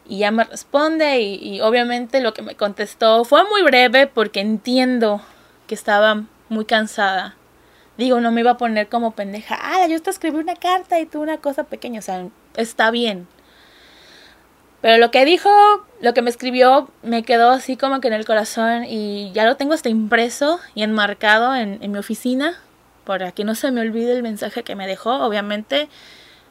Y 0.09 0.19
ya 0.19 0.31
me 0.31 0.43
responde 0.43 1.21
y, 1.21 1.61
obviamente 1.61 2.19
lo 2.19 2.33
que 2.33 2.41
me 2.41 2.55
contestó 2.55 3.23
fue 3.23 3.43
muy 3.45 3.61
breve 3.61 4.07
porque 4.07 4.41
entiendo 4.41 5.21
que 5.67 5.75
estaba 5.75 6.23
muy 6.49 6.65
cansada 6.65 7.35
digo, 7.97 8.21
no 8.21 8.31
me 8.31 8.41
iba 8.41 8.51
a 8.51 8.57
poner 8.57 8.87
como 8.87 9.11
pendeja, 9.11 9.59
ah, 9.61 9.85
yo 9.87 10.01
te 10.01 10.09
escribí 10.09 10.37
una 10.37 10.55
carta 10.55 10.99
y 10.99 11.05
tú 11.05 11.21
una 11.21 11.39
cosa 11.39 11.65
pequeña, 11.65 11.99
o 11.99 12.01
sea, 12.01 12.27
está 12.55 12.91
bien. 12.91 13.27
Pero 14.81 14.97
lo 14.97 15.11
que 15.11 15.25
dijo, 15.25 15.49
lo 15.99 16.13
que 16.13 16.21
me 16.21 16.29
escribió, 16.29 16.89
me 17.03 17.23
quedó 17.23 17.49
así 17.49 17.75
como 17.75 17.99
que 17.99 18.07
en 18.07 18.13
el 18.13 18.25
corazón 18.25 18.85
y 18.85 19.31
ya 19.33 19.45
lo 19.45 19.57
tengo 19.57 19.73
hasta 19.73 19.89
impreso 19.89 20.59
y 20.73 20.83
enmarcado 20.83 21.53
en, 21.53 21.79
mi 21.91 21.97
oficina 21.97 22.57
para 23.03 23.33
que 23.33 23.43
no 23.43 23.55
se 23.55 23.71
me 23.71 23.81
olvide 23.81 24.13
el 24.13 24.23
mensaje 24.23 24.63
que 24.63 24.75
me 24.75 24.87
dejó. 24.87 25.15
Obviamente, 25.15 25.89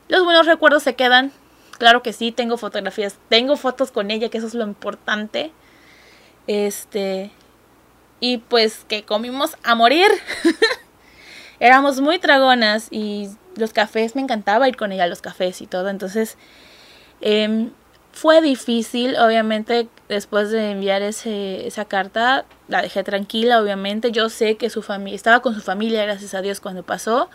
los 0.09 0.25
buenos 0.25 0.47
recuerdos 0.47 0.83
se 0.83 0.95
quedan. 0.95 1.33
Claro 1.79 2.03
que 2.03 2.13
sí, 2.13 2.33
tengo 2.33 2.57
fotografías, 2.57 3.17
tengo 3.29 3.57
fotos 3.57 3.91
con 3.91 4.11
ella, 4.11 4.29
que 4.29 4.39
eso 4.39 4.47
es 4.47 4.55
lo 4.55 4.65
importante. 4.65 5.53
Este, 6.47 7.31
y 8.21 8.39
pues 8.39 8.85
que 8.89 9.05
comimos 9.05 9.57
a 9.63 9.75
morir. 9.75 10.09
Éramos 11.61 12.01
muy 12.01 12.19
dragonas 12.19 12.89
y 12.91 13.29
los 13.57 13.73
cafés, 13.73 14.15
me 14.15 14.23
encantaba 14.23 14.69
ir 14.69 14.77
con 14.77 14.93
ella 14.93 15.05
a 15.05 15.09
los 15.09 15.23
cafés 15.23 15.61
y 15.61 15.67
todo. 15.67 15.89
Entonces, 15.89 16.37
eh, 17.21 17.71
fue 18.13 18.41
difícil, 18.41 19.17
obviamente, 19.17 19.89
después 20.09 20.51
de 20.51 20.73
enviar 20.73 21.03
ese, 21.03 21.69
esa 21.69 21.85
carta, 21.85 22.47
la 22.67 22.83
dejé 22.83 23.05
tranquila, 23.05 23.61
obviamente. 23.63 24.11
Yo 24.11 24.29
sé 24.29 24.57
que 24.57 24.71
su 24.71 24.83
familia, 24.83 25.15
estaba 25.15 25.41
con 25.41 25.55
su 25.55 25.61
familia, 25.61 26.03
gracias 26.05 26.35
a 26.35 26.43
Dios, 26.43 26.59
cuando 26.61 26.83
pasó. 26.83 27.31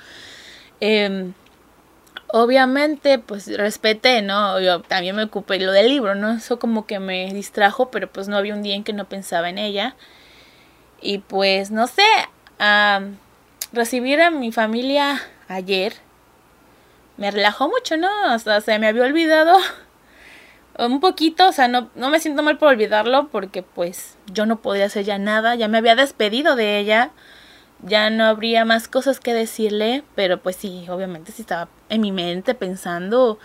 Em, 0.81 1.33
obviamente, 2.35 3.19
pues 3.19 3.45
respeté, 3.55 4.23
¿no? 4.23 4.59
Yo 4.59 4.81
también 4.81 5.15
me 5.15 5.23
ocupé 5.23 5.59
lo 5.59 5.71
del 5.71 5.87
libro, 5.87 6.15
¿no? 6.15 6.31
Eso 6.31 6.57
como 6.57 6.87
que 6.87 6.97
me 6.97 7.31
distrajo, 7.31 7.91
pero 7.91 8.11
pues 8.11 8.27
no 8.27 8.37
había 8.37 8.55
un 8.55 8.63
día 8.63 8.73
en 8.73 8.83
que 8.83 8.91
no 8.91 9.05
pensaba 9.05 9.49
en 9.49 9.59
ella. 9.59 9.95
Y 10.99 11.19
pues, 11.19 11.69
no 11.69 11.85
sé, 11.85 12.01
recibir 13.71 14.19
a 14.19 14.31
mi 14.31 14.51
familia 14.51 15.21
ayer 15.47 15.93
me 17.17 17.29
relajó 17.29 17.69
mucho, 17.69 17.97
¿no? 17.97 18.09
Hasta 18.25 18.59
se 18.61 18.79
me 18.79 18.87
había 18.87 19.03
olvidado 19.03 19.55
un 20.79 21.01
poquito, 21.01 21.49
o 21.49 21.51
sea, 21.51 21.67
no, 21.67 21.91
no 21.93 22.09
me 22.09 22.19
siento 22.19 22.41
mal 22.41 22.57
por 22.57 22.69
olvidarlo 22.69 23.27
porque 23.27 23.61
pues 23.61 24.17
yo 24.33 24.47
no 24.47 24.59
podía 24.59 24.85
hacer 24.85 25.05
ya 25.05 25.19
nada, 25.19 25.53
ya 25.53 25.67
me 25.67 25.77
había 25.77 25.95
despedido 25.95 26.55
de 26.55 26.79
ella, 26.79 27.11
ya 27.85 28.09
no 28.09 28.25
habría 28.25 28.65
más 28.65 28.87
cosas 28.87 29.19
que 29.19 29.33
decirle, 29.33 30.03
pero 30.15 30.41
pues 30.41 30.55
sí, 30.55 30.85
obviamente 30.89 31.31
sí 31.31 31.41
estaba 31.41 31.69
en 31.89 32.01
mi 32.01 32.11
mente 32.11 32.53
pensando 32.53 33.39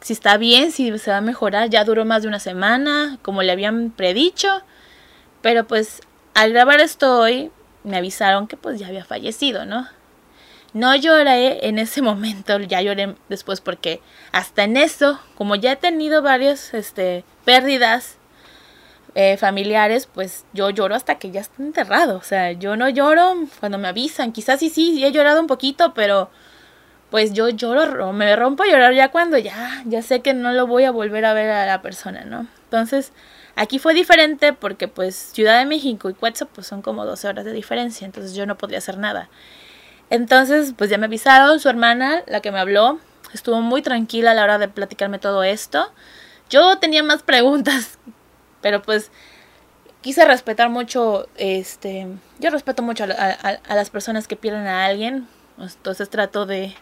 si 0.00 0.12
está 0.12 0.36
bien, 0.36 0.72
si 0.72 0.96
se 0.98 1.10
va 1.10 1.18
a 1.18 1.22
mejorar, 1.22 1.68
ya 1.68 1.84
duró 1.84 2.04
más 2.04 2.22
de 2.22 2.28
una 2.28 2.38
semana, 2.38 3.18
como 3.22 3.42
le 3.42 3.52
habían 3.52 3.90
predicho, 3.90 4.62
pero 5.42 5.66
pues 5.66 6.00
al 6.34 6.52
grabar 6.52 6.80
esto 6.80 7.18
hoy 7.18 7.50
me 7.84 7.96
avisaron 7.96 8.46
que 8.46 8.56
pues 8.56 8.78
ya 8.78 8.88
había 8.88 9.04
fallecido, 9.04 9.66
¿no? 9.66 9.88
No 10.72 10.94
lloré 10.94 11.66
en 11.66 11.78
ese 11.78 12.02
momento, 12.02 12.58
ya 12.60 12.80
lloré 12.80 13.14
después 13.28 13.60
porque 13.60 14.00
hasta 14.32 14.64
en 14.64 14.76
eso, 14.76 15.20
como 15.34 15.54
ya 15.54 15.72
he 15.72 15.76
tenido 15.76 16.22
varias 16.22 16.74
este, 16.74 17.24
pérdidas 17.44 18.16
eh, 19.14 19.36
familiares, 19.36 20.06
pues 20.06 20.44
yo 20.52 20.70
lloro 20.70 20.94
hasta 20.94 21.18
que 21.18 21.30
ya 21.30 21.40
está 21.40 21.62
enterrado. 21.62 22.16
O 22.18 22.22
sea, 22.22 22.52
yo 22.52 22.76
no 22.76 22.88
lloro 22.88 23.34
cuando 23.58 23.78
me 23.78 23.88
avisan. 23.88 24.32
Quizás 24.32 24.60
sí, 24.60 24.70
sí, 24.70 25.04
he 25.04 25.12
llorado 25.12 25.40
un 25.40 25.46
poquito, 25.46 25.94
pero 25.94 26.30
pues 27.10 27.32
yo 27.32 27.48
lloro, 27.48 28.12
me 28.12 28.34
rompo 28.36 28.62
a 28.62 28.66
llorar 28.66 28.94
ya 28.94 29.10
cuando 29.10 29.36
ya, 29.36 29.82
ya 29.84 30.00
sé 30.00 30.20
que 30.20 30.32
no 30.32 30.52
lo 30.52 30.66
voy 30.66 30.84
a 30.84 30.92
volver 30.92 31.24
a 31.24 31.34
ver 31.34 31.50
a 31.50 31.66
la 31.66 31.82
persona, 31.82 32.24
¿no? 32.24 32.46
Entonces, 32.64 33.12
aquí 33.56 33.80
fue 33.80 33.94
diferente 33.94 34.52
porque 34.52 34.86
pues 34.86 35.16
Ciudad 35.16 35.58
de 35.58 35.66
México 35.66 36.08
y 36.08 36.14
Cuetzo 36.14 36.46
pues 36.46 36.68
son 36.68 36.82
como 36.82 37.04
12 37.04 37.26
horas 37.28 37.44
de 37.44 37.52
diferencia, 37.52 38.04
entonces 38.04 38.34
yo 38.34 38.46
no 38.46 38.56
podía 38.56 38.78
hacer 38.78 38.96
nada. 38.96 39.28
Entonces, 40.08 40.74
pues 40.76 40.88
ya 40.88 40.98
me 40.98 41.06
avisaron, 41.06 41.58
su 41.60 41.68
hermana, 41.68 42.22
la 42.26 42.40
que 42.40 42.52
me 42.52 42.60
habló, 42.60 43.00
estuvo 43.32 43.60
muy 43.60 43.82
tranquila 43.82 44.32
a 44.32 44.34
la 44.34 44.44
hora 44.44 44.58
de 44.58 44.68
platicarme 44.68 45.18
todo 45.18 45.42
esto. 45.42 45.92
Yo 46.48 46.78
tenía 46.78 47.02
más 47.02 47.22
preguntas, 47.22 47.98
pero 48.60 48.82
pues 48.82 49.10
quise 50.00 50.24
respetar 50.24 50.70
mucho, 50.70 51.28
este, 51.36 52.06
yo 52.38 52.50
respeto 52.50 52.82
mucho 52.82 53.04
a, 53.04 53.74
las 53.74 53.90
personas 53.90 54.28
que 54.28 54.36
pierden 54.36 54.66
a 54.66 54.86
alguien, 54.86 55.28
entonces 55.58 56.08
trato 56.08 56.46
de, 56.46 56.74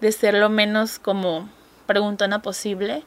de 0.00 0.12
ser 0.12 0.34
lo 0.34 0.48
menos 0.48 0.98
como 0.98 1.48
preguntona 1.86 2.42
posible. 2.42 3.04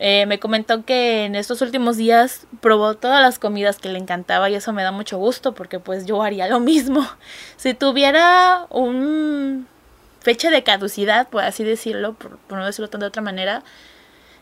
Eh, 0.00 0.26
me 0.26 0.40
comentó 0.40 0.84
que 0.84 1.24
en 1.24 1.36
estos 1.36 1.62
últimos 1.62 1.96
días 1.96 2.48
probó 2.60 2.94
todas 2.94 3.22
las 3.22 3.38
comidas 3.38 3.78
que 3.78 3.88
le 3.88 3.98
encantaba 3.98 4.50
y 4.50 4.56
eso 4.56 4.72
me 4.72 4.82
da 4.82 4.90
mucho 4.90 5.18
gusto 5.18 5.54
porque 5.54 5.78
pues 5.78 6.04
yo 6.04 6.22
haría 6.22 6.48
lo 6.48 6.60
mismo. 6.60 7.06
Si 7.56 7.74
tuviera 7.74 8.66
un 8.70 9.66
fecha 10.20 10.50
de 10.50 10.62
caducidad, 10.62 11.28
por 11.28 11.44
así 11.44 11.64
decirlo, 11.64 12.14
por, 12.14 12.38
no 12.50 12.66
decirlo 12.66 12.88
de 12.88 13.06
otra 13.06 13.22
manera, 13.22 13.62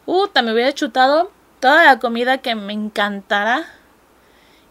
uh, 0.07 0.29
también 0.29 0.55
hubiera 0.55 0.73
chutado 0.73 1.31
toda 1.63 1.85
la 1.85 1.99
comida 2.01 2.39
que 2.39 2.55
me 2.55 2.75
encantara 2.75 3.65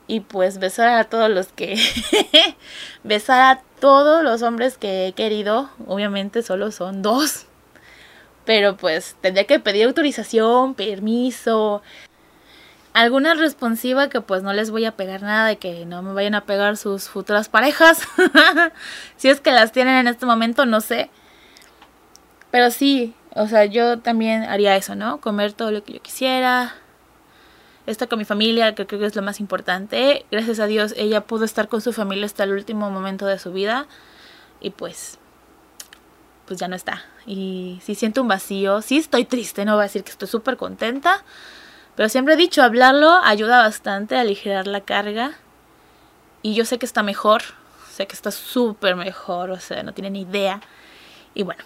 y 0.08 0.20
pues 0.20 0.60
besar 0.60 0.90
a 0.90 1.06
todos 1.06 1.30
los 1.30 1.48
que 1.48 1.76
besar 3.04 3.42
a 3.42 3.62
todos 3.80 4.24
los 4.24 4.42
hombres 4.44 4.78
que 4.78 5.08
he 5.08 5.14
querido, 5.14 5.72
obviamente 5.88 6.44
solo 6.44 6.72
son 6.72 7.02
dos 7.02 7.48
pero 8.46 8.76
pues 8.76 9.16
tendría 9.22 9.46
que 9.46 9.60
pedir 9.60 9.86
autorización, 9.86 10.74
permiso, 10.74 11.82
alguna 12.94 13.34
responsiva 13.34 14.10
que 14.10 14.22
pues 14.22 14.44
no 14.44 14.54
les 14.54 14.72
voy 14.72 14.86
a 14.86 14.96
pegar 14.96 15.22
nada 15.22 15.52
y 15.54 15.58
que 15.58 15.86
no 15.86 16.02
me 16.02 16.14
vayan 16.14 16.36
a 16.36 16.46
pegar 16.46 16.78
sus 16.78 17.08
futuras 17.08 17.50
parejas. 17.50 18.08
si 19.18 19.30
es 19.30 19.40
que 19.40 19.52
las 19.52 19.72
tienen 19.72 19.96
en 19.96 20.08
este 20.08 20.26
momento, 20.26 20.66
no 20.66 20.82
sé. 20.82 21.10
Pero 22.50 22.72
sí, 22.72 23.16
o 23.34 23.48
sea, 23.48 23.66
yo 23.66 24.00
también 24.00 24.44
haría 24.44 24.76
eso, 24.76 24.96
¿no? 24.96 25.22
Comer 25.22 25.54
todo 25.54 25.72
lo 25.72 25.84
que 25.84 25.94
yo 25.94 26.02
quisiera. 26.02 26.76
Estar 27.88 28.08
con 28.08 28.20
mi 28.20 28.26
familia, 28.26 28.76
que 28.76 28.86
creo 28.86 29.00
que 29.00 29.08
es 29.08 29.16
lo 29.16 29.22
más 29.22 29.40
importante. 29.40 30.26
Gracias 30.32 30.60
a 30.60 30.68
Dios, 30.68 30.94
ella 30.98 31.22
pudo 31.22 31.46
estar 31.46 31.68
con 31.68 31.82
su 31.82 31.94
familia 31.94 32.26
hasta 32.26 32.44
el 32.44 32.54
último 32.54 32.90
momento 32.90 33.26
de 33.26 33.40
su 33.40 33.52
vida. 33.52 33.88
Y 34.60 34.70
pues 34.70 35.20
pues 36.52 36.60
ya 36.60 36.68
no 36.68 36.76
está. 36.76 37.06
Y 37.26 37.80
si 37.82 37.96
siento 37.96 38.22
un 38.22 38.28
vacío, 38.28 38.82
sí 38.82 38.98
estoy 38.98 39.24
triste, 39.24 39.64
no 39.64 39.76
voy 39.76 39.84
a 39.84 39.84
decir 39.84 40.04
que 40.04 40.12
estoy 40.12 40.28
súper 40.28 40.58
contenta, 40.58 41.24
pero 41.96 42.10
siempre 42.10 42.34
he 42.34 42.38
dicho, 42.38 42.62
hablarlo 42.62 43.10
ayuda 43.24 43.60
bastante 43.60 44.18
a 44.18 44.20
aligerar 44.20 44.68
la 44.68 44.82
carga. 44.82 45.32
Y 46.42 46.54
yo 46.54 46.66
sé 46.66 46.78
que 46.78 46.86
está 46.86 47.04
mejor, 47.04 47.42
sé 47.90 48.06
que 48.06 48.16
está 48.16 48.32
súper 48.32 48.98
mejor, 48.98 49.52
o 49.52 49.62
sea, 49.62 49.84
no 49.84 49.94
tiene 49.94 50.10
ni 50.10 50.24
idea. 50.24 50.60
Y 51.34 51.44
bueno, 51.44 51.64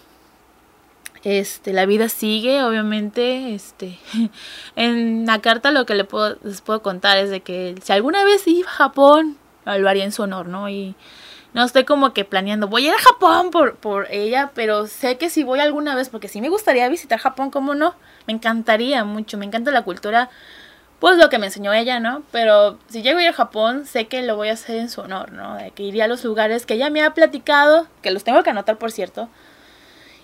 este, 1.26 1.72
la 1.72 1.86
vida 1.86 2.08
sigue, 2.08 2.62
obviamente, 2.62 3.52
este, 3.52 3.98
en 4.76 5.26
la 5.26 5.40
carta 5.40 5.72
lo 5.72 5.84
que 5.84 5.96
le 5.96 6.04
puedo, 6.04 6.36
les 6.44 6.60
puedo 6.60 6.82
contar 6.82 7.18
es 7.18 7.30
de 7.30 7.40
que 7.40 7.74
si 7.82 7.92
alguna 7.92 8.24
vez 8.24 8.46
iba 8.46 8.68
a 8.68 8.72
Japón, 8.72 9.36
lo 9.64 9.88
haría 9.88 10.04
en 10.04 10.12
su 10.12 10.22
honor, 10.22 10.46
¿no? 10.46 10.68
Y 10.68 10.94
no 11.52 11.64
estoy 11.64 11.82
como 11.82 12.12
que 12.12 12.24
planeando, 12.24 12.68
voy 12.68 12.84
a 12.86 12.90
ir 12.90 12.94
a 12.94 12.98
Japón 12.98 13.50
por, 13.50 13.74
por 13.74 14.06
ella, 14.12 14.52
pero 14.54 14.86
sé 14.86 15.18
que 15.18 15.28
si 15.28 15.42
voy 15.42 15.58
alguna 15.58 15.96
vez, 15.96 16.10
porque 16.10 16.28
sí 16.28 16.40
me 16.40 16.48
gustaría 16.48 16.88
visitar 16.88 17.18
Japón, 17.18 17.50
¿cómo 17.50 17.74
no? 17.74 17.96
Me 18.28 18.32
encantaría 18.32 19.02
mucho, 19.02 19.36
me 19.36 19.46
encanta 19.46 19.72
la 19.72 19.82
cultura, 19.82 20.30
pues 21.00 21.18
lo 21.18 21.28
que 21.28 21.40
me 21.40 21.46
enseñó 21.46 21.72
ella, 21.72 21.98
¿no? 21.98 22.22
Pero 22.30 22.78
si 22.86 23.02
llego 23.02 23.18
a 23.18 23.22
ir 23.24 23.28
a 23.30 23.32
Japón, 23.32 23.84
sé 23.84 24.06
que 24.06 24.22
lo 24.22 24.36
voy 24.36 24.50
a 24.50 24.52
hacer 24.52 24.76
en 24.76 24.90
su 24.90 25.00
honor, 25.00 25.32
¿no? 25.32 25.56
De 25.56 25.72
que 25.72 25.82
iría 25.82 26.04
a 26.04 26.08
los 26.08 26.22
lugares 26.22 26.66
que 26.66 26.74
ella 26.74 26.88
me 26.88 27.02
ha 27.02 27.14
platicado, 27.14 27.88
que 28.00 28.12
los 28.12 28.22
tengo 28.22 28.44
que 28.44 28.50
anotar, 28.50 28.78
por 28.78 28.92
cierto. 28.92 29.28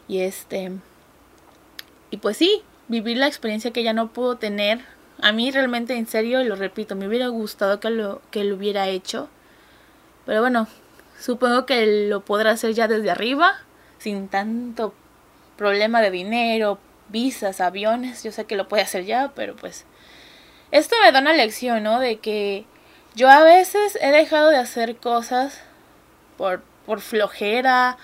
Y 0.07 0.21
este... 0.21 0.71
Y 2.13 2.19
pues 2.19 2.37
sí, 2.37 2.63
vivir 2.87 3.17
la 3.17 3.27
experiencia 3.27 3.73
que 3.73 3.81
ella 3.81 3.93
no 3.93 4.13
pudo 4.13 4.37
tener. 4.37 4.85
A 5.21 5.33
mí 5.33 5.51
realmente, 5.51 5.97
en 5.97 6.07
serio, 6.07 6.41
y 6.41 6.45
lo 6.45 6.55
repito, 6.55 6.95
me 6.95 7.09
hubiera 7.09 7.27
gustado 7.27 7.81
que 7.81 7.91
lo, 7.91 8.23
que 8.31 8.45
lo 8.45 8.55
hubiera 8.55 8.89
hecho. 8.89 9.29
Pero 10.25 10.41
bueno, 10.41 10.69
Supongo 11.23 11.67
que 11.67 12.09
lo 12.09 12.25
podrá 12.25 12.51
hacer 12.51 12.75
ya 12.75 12.89
desde 12.89 13.09
arriba, 13.09 13.61
sin 13.99 14.27
tanto 14.27 14.93
problema 15.57 16.01
de 16.01 16.11
dinero, 16.11 16.81
visas, 17.11 17.61
aviones. 17.61 18.25
Yo 18.25 18.33
sé 18.33 18.45
que 18.47 18.57
lo 18.57 18.67
puede 18.67 18.83
hacer 18.83 19.05
ya, 19.05 19.31
pero 19.37 19.55
pues 19.55 19.85
esto 20.73 20.97
me 21.01 21.13
da 21.13 21.21
una 21.21 21.33
lección, 21.33 21.85
¿no? 21.85 22.01
De 22.01 22.19
que 22.19 22.65
yo 23.15 23.31
a 23.31 23.45
veces 23.45 23.97
he 24.01 24.11
dejado 24.11 24.51
de 24.51 24.57
hacer 24.57 24.97
cosas 24.97 25.61
por, 26.37 26.65
por 26.87 27.01
flojera 27.01 27.99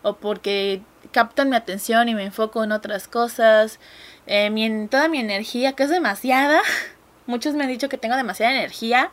o 0.00 0.14
porque 0.16 0.80
captan 1.12 1.50
mi 1.50 1.56
atención 1.56 2.08
y 2.08 2.14
me 2.14 2.24
enfoco 2.24 2.64
en 2.64 2.72
otras 2.72 3.08
cosas. 3.08 3.78
Eh, 4.26 4.88
toda 4.90 5.08
mi 5.08 5.20
energía, 5.20 5.74
que 5.74 5.84
es 5.84 5.90
demasiada. 5.90 6.60
Muchos 7.26 7.54
me 7.54 7.64
han 7.64 7.70
dicho 7.70 7.88
que 7.88 7.98
tengo 7.98 8.16
demasiada 8.16 8.52
energía 8.52 9.12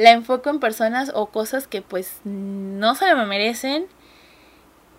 la 0.00 0.12
enfoco 0.12 0.48
en 0.48 0.60
personas 0.60 1.12
o 1.14 1.26
cosas 1.26 1.66
que 1.66 1.82
pues 1.82 2.20
no 2.24 2.94
se 2.94 3.14
me 3.14 3.26
merecen 3.26 3.86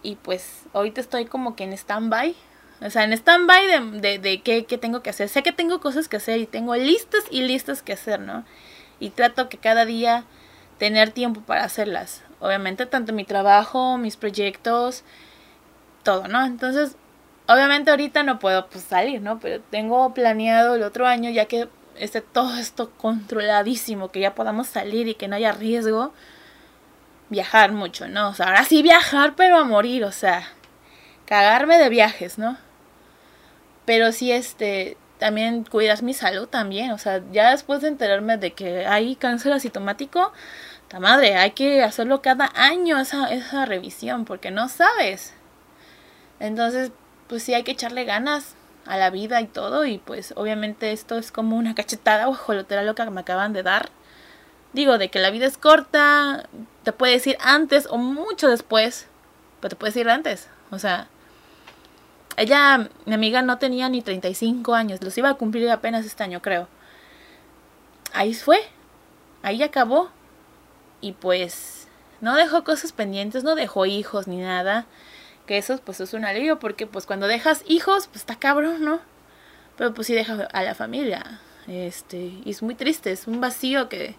y 0.04 0.16
pues 0.16 0.64
ahorita 0.74 1.02
estoy 1.02 1.26
como 1.26 1.56
que 1.56 1.64
en 1.64 1.74
stand-by. 1.74 2.36
O 2.82 2.90
sea, 2.92 3.04
en 3.04 3.14
stand-by 3.14 3.68
de, 3.68 4.00
de, 4.00 4.20
de 4.20 4.42
qué, 4.42 4.66
qué, 4.66 4.78
tengo 4.78 5.02
que 5.02 5.10
hacer. 5.10 5.28
Sé 5.30 5.42
que 5.42 5.52
tengo 5.52 5.80
cosas 5.80 6.08
que 6.08 6.18
hacer 6.18 6.40
y 6.40 6.46
tengo 6.46 6.76
listas 6.76 7.24
y 7.32 7.42
listas 7.42 7.82
que 7.82 7.94
hacer, 7.94 8.20
¿no? 8.20 8.46
Y 9.00 9.10
trato 9.10 9.50
que 9.50 9.58
cada 9.58 9.86
día 9.86 10.24
tener 10.78 11.12
tiempo 11.12 11.42
para 11.42 11.64
hacerlas. 11.64 12.22
Obviamente, 12.40 12.86
tanto 12.86 13.14
mi 13.14 13.24
trabajo, 13.24 13.98
mis 13.98 14.18
proyectos, 14.18 15.04
todo, 16.04 16.28
¿no? 16.28 16.46
Entonces, 16.46 16.96
obviamente 17.48 17.92
ahorita 17.92 18.24
no 18.24 18.40
puedo 18.40 18.68
pues, 18.68 18.84
salir, 18.84 19.22
¿no? 19.22 19.40
Pero 19.40 19.62
tengo 19.70 20.14
planeado 20.14 20.76
el 20.76 20.84
otro 20.84 21.08
año, 21.08 21.30
ya 21.30 21.46
que 21.46 21.70
esté 21.96 22.22
todo 22.22 22.56
esto 22.58 22.92
controladísimo, 22.98 24.12
que 24.12 24.22
ya 24.22 24.36
podamos 24.36 24.68
salir 24.68 25.08
y 25.08 25.16
que 25.16 25.28
no 25.28 25.36
haya 25.36 25.52
riesgo, 25.52 26.14
viajar 27.30 27.72
mucho, 27.72 28.08
¿no? 28.08 28.30
O 28.30 28.34
sea, 28.34 28.48
ahora 28.48 28.66
sí 28.66 28.82
viajar, 28.84 29.36
pero 29.36 29.58
a 29.58 29.64
morir, 29.64 30.04
o 30.04 30.12
sea, 30.12 30.48
cagarme 31.26 31.78
de 31.78 31.90
viajes, 31.90 32.38
¿no? 32.38 32.58
Pero 33.86 34.12
sí, 34.12 34.32
este, 34.32 34.98
también 35.18 35.64
cuidas 35.64 36.04
mi 36.04 36.14
salud 36.14 36.48
también, 36.48 36.92
o 36.92 36.98
sea, 36.98 37.22
ya 37.32 37.52
después 37.52 37.82
de 37.82 37.90
enterarme 37.90 38.38
de 38.38 38.54
que 38.54 38.86
hay 38.86 39.16
cáncer 39.16 39.54
asintomático, 39.54 40.34
la 40.92 41.00
madre, 41.00 41.36
hay 41.38 41.52
que 41.52 41.84
hacerlo 41.84 42.22
cada 42.22 42.52
año 42.54 43.00
esa, 43.00 43.32
esa 43.32 43.66
revisión, 43.66 44.26
porque 44.26 44.52
no 44.52 44.68
sabes. 44.68 45.34
Entonces, 46.42 46.92
pues 47.28 47.44
sí 47.44 47.54
hay 47.54 47.64
que 47.64 47.72
echarle 47.72 48.04
ganas 48.04 48.56
a 48.88 48.98
la 48.98 49.12
vida 49.12 49.40
y 49.42 49.46
todo, 49.46 49.86
y 49.86 50.00
pues 50.00 50.34
obviamente 50.36 50.92
esto 50.92 51.18
es 51.18 51.32
como 51.32 51.56
una 51.56 51.76
cachetada 51.76 52.28
o 52.28 52.34
jolotera 52.34 52.82
loca 52.82 53.06
que 53.06 53.12
me 53.12 53.22
acaban 53.22 53.54
de 53.54 53.62
dar. 53.62 53.90
Digo, 54.74 54.98
de 54.98 55.10
que 55.10 55.20
la 55.20 55.30
vida 55.30 55.46
es 55.46 55.58
corta, 55.58 56.50
te 56.84 56.94
puede 56.94 57.14
decir 57.14 57.38
antes 57.42 57.88
o 57.90 57.98
mucho 57.98 58.50
después, 58.50 59.08
pero 59.60 59.70
te 59.70 59.76
puede 59.76 59.92
decir 59.92 60.10
antes, 60.10 60.50
o 60.72 60.80
sea, 60.80 61.08
ella, 62.38 62.90
mi 63.06 63.14
amiga, 63.14 63.44
no 63.44 63.60
tenía 63.60 63.88
ni 63.88 64.02
35 64.02 64.74
años, 64.74 65.04
los 65.04 65.16
iba 65.18 65.30
a 65.30 65.36
cumplir 65.36 65.70
apenas 65.70 66.06
este 66.06 66.24
año, 66.24 66.42
creo. 66.42 66.68
Ahí 68.14 68.34
fue, 68.34 68.60
ahí 69.44 69.62
acabó. 69.62 70.10
Y 71.02 71.12
pues 71.14 71.88
no 72.20 72.36
dejó 72.36 72.64
cosas 72.64 72.94
pendientes, 72.94 73.44
no 73.44 73.56
dejó 73.56 73.86
hijos 73.86 74.28
ni 74.28 74.38
nada. 74.38 74.86
Que 75.52 75.58
eso 75.58 75.78
pues 75.84 76.00
es 76.00 76.14
un 76.14 76.24
alivio 76.24 76.60
porque 76.60 76.88
pues 76.88 77.06
cuando 77.06 77.28
dejas 77.28 77.66
hijos, 77.68 78.08
pues 78.08 78.22
está 78.22 78.38
cabrón, 78.38 78.86
¿no? 78.86 79.02
Pero 79.76 79.94
pues 79.94 80.08
sí 80.08 80.14
deja 80.14 80.46
a 80.46 80.64
la 80.64 80.76
familia. 80.76 81.42
Este, 81.68 82.32
y 82.46 82.50
es 82.50 82.64
muy 82.64 82.74
triste, 82.74 83.12
es 83.12 83.28
un 83.28 83.42
vacío 83.42 83.90
que, 83.90 84.16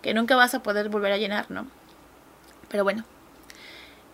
que 0.00 0.14
nunca 0.14 0.34
vas 0.34 0.54
a 0.54 0.62
poder 0.62 0.88
volver 0.88 1.12
a 1.12 1.18
llenar, 1.18 1.50
¿no? 1.50 1.66
Pero 2.70 2.84
bueno, 2.84 3.04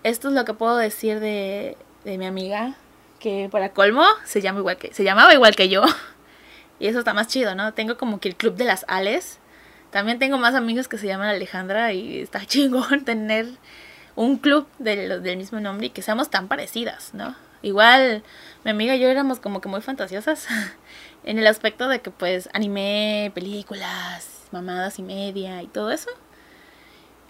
esto 0.03 0.31
es 0.31 0.35
lo 0.35 0.45
que 0.45 0.53
puedo 0.53 0.77
decir 0.77 1.21
de, 1.21 1.77
de 2.03 2.19
mi 2.19 2.27
amiga 2.27 2.75
que 3.21 3.49
para 3.53 3.73
colmo 3.73 4.03
se 4.25 4.41
llama 4.41 4.59
igual 4.59 4.79
que 4.79 4.93
se 4.93 5.05
llamaba 5.05 5.33
igual 5.35 5.55
que 5.55 5.69
yo. 5.69 5.85
Y 6.81 6.89
eso 6.89 6.99
está 6.99 7.15
más 7.15 7.29
chido, 7.29 7.55
¿no? 7.55 7.73
Tengo 7.73 7.97
como 7.97 8.19
que 8.19 8.31
el 8.31 8.35
club 8.35 8.57
de 8.57 8.65
las 8.65 8.85
Ales. 8.89 9.39
También 9.93 10.19
tengo 10.19 10.39
más 10.39 10.57
amigos 10.57 10.89
que 10.89 10.99
se 10.99 11.07
llaman 11.07 11.29
Alejandra 11.29 11.93
y 11.93 12.19
está 12.19 12.45
chingón 12.47 13.05
tener 13.05 13.47
un 14.19 14.37
club 14.37 14.67
del, 14.81 15.23
del 15.23 15.37
mismo 15.37 15.61
nombre 15.61 15.87
y 15.87 15.91
que 15.91 16.03
seamos 16.03 16.29
tan 16.29 16.49
parecidas, 16.49 17.15
¿no? 17.15 17.37
Igual 17.63 18.25
mi 18.65 18.73
amiga 18.73 18.97
y 18.97 19.01
yo 19.01 19.09
éramos 19.09 19.39
como 19.39 19.61
que 19.61 19.69
muy 19.69 19.81
fantasiosas 19.81 20.49
en 21.25 21.39
el 21.39 21.47
aspecto 21.47 21.89
de 21.89 22.01
que 22.01 22.11
pues 22.11 22.49
animé 22.53 23.31
películas, 23.33 24.49
mamadas 24.51 24.99
y 24.99 25.03
media 25.03 25.63
y 25.63 25.69
todo 25.69 25.93
eso. 25.93 26.11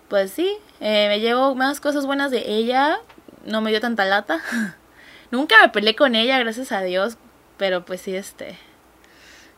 Pues 0.08 0.30
sí, 0.30 0.56
eh, 0.80 1.08
me 1.08 1.20
llevo 1.20 1.54
más 1.54 1.80
cosas 1.80 2.06
buenas 2.06 2.30
de 2.30 2.50
ella, 2.50 2.98
no 3.44 3.60
me 3.60 3.70
dio 3.70 3.82
tanta 3.82 4.06
lata. 4.06 4.40
Nunca 5.30 5.56
me 5.60 5.68
peleé 5.68 5.94
con 5.94 6.14
ella, 6.14 6.38
gracias 6.38 6.72
a 6.72 6.80
Dios. 6.80 7.18
Pero 7.58 7.84
pues 7.84 8.00
sí, 8.00 8.16
este. 8.16 8.56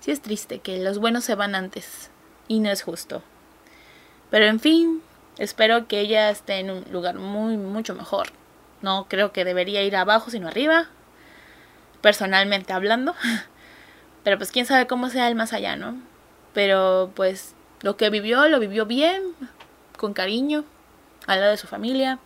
Sí 0.01 0.11
es 0.11 0.21
triste 0.21 0.59
que 0.59 0.81
los 0.81 0.99
buenos 0.99 1.23
se 1.23 1.37
van 1.37 1.55
antes. 1.55 2.11
Y 2.49 2.59
no 2.59 2.71
es 2.71 2.83
justo. 2.83 3.23
Pero 4.31 4.47
en 4.47 4.59
fin, 4.59 5.03
espero 5.39 5.89
que 5.89 6.01
ella 6.01 6.31
esté 6.31 6.59
en 6.59 6.71
un 6.71 6.85
lugar 6.91 7.17
muy, 7.17 7.57
mucho 7.57 7.95
mejor. 7.95 8.29
No 8.83 9.07
creo 9.09 9.33
que 9.33 9.45
debería 9.45 9.83
ir 9.83 9.97
abajo, 9.97 10.31
sino 10.31 10.49
arriba. 10.49 10.89
Personalmente 12.01 12.73
hablando. 12.73 13.15
Pero 14.25 14.39
pues 14.39 14.53
quién 14.53 14.67
sabe 14.67 14.87
cómo 14.87 15.09
sea 15.09 15.29
el 15.29 15.35
más 15.35 15.53
allá, 15.53 15.77
¿no? 15.77 16.01
Pero 16.53 17.13
pues 17.15 17.55
lo 17.83 17.97
que 17.97 18.11
vivió, 18.11 18.49
lo 18.49 18.61
vivió 18.61 18.87
bien, 18.87 19.23
con 19.97 20.13
cariño, 20.13 20.65
al 21.27 21.41
lado 21.41 21.53
de 21.53 21.59
su 21.59 21.67
familia. 21.67 22.19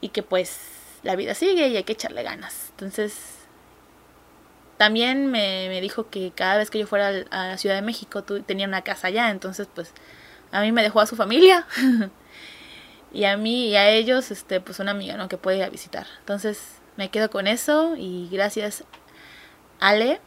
Y 0.00 0.08
que 0.08 0.22
pues 0.22 0.98
la 1.02 1.16
vida 1.16 1.34
sigue 1.34 1.68
y 1.68 1.76
hay 1.76 1.84
que 1.84 1.92
echarle 1.92 2.22
ganas. 2.22 2.70
Entonces, 2.70 3.38
también 4.76 5.26
me, 5.26 5.68
me 5.68 5.80
dijo 5.80 6.08
que 6.10 6.32
cada 6.34 6.56
vez 6.56 6.70
que 6.70 6.80
yo 6.80 6.86
fuera 6.86 7.24
a 7.30 7.46
la 7.48 7.58
Ciudad 7.58 7.76
de 7.76 7.82
México 7.82 8.24
tú, 8.24 8.42
tenía 8.42 8.66
una 8.66 8.82
casa 8.82 9.08
allá, 9.08 9.30
entonces 9.30 9.68
pues 9.72 9.92
a 10.52 10.60
mí 10.60 10.70
me 10.70 10.82
dejó 10.82 11.00
a 11.00 11.06
su 11.06 11.16
familia 11.16 11.66
y 13.12 13.24
a 13.24 13.36
mí 13.36 13.68
y 13.68 13.76
a 13.76 13.88
ellos 13.88 14.30
este 14.30 14.60
pues 14.60 14.78
una 14.78 14.92
amiga, 14.92 15.16
¿no? 15.16 15.28
que 15.28 15.38
puede 15.38 15.56
ir 15.56 15.64
a 15.64 15.70
visitar. 15.70 16.06
Entonces, 16.20 16.76
me 16.96 17.10
quedo 17.10 17.30
con 17.30 17.46
eso 17.46 17.96
y 17.96 18.28
gracias 18.30 18.84
Ale. 19.80 20.20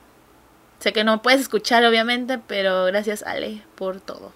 Sé 0.80 0.92
que 0.92 1.04
no 1.04 1.22
puedes 1.22 1.42
escuchar 1.42 1.86
obviamente, 1.86 2.40
pero 2.40 2.86
gracias 2.86 3.24
Ale 3.24 3.64
por 3.76 4.02
todo. 4.02 4.34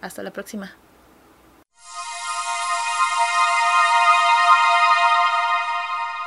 Hasta 0.00 0.22
la 0.22 0.30
próxima. 0.30 0.76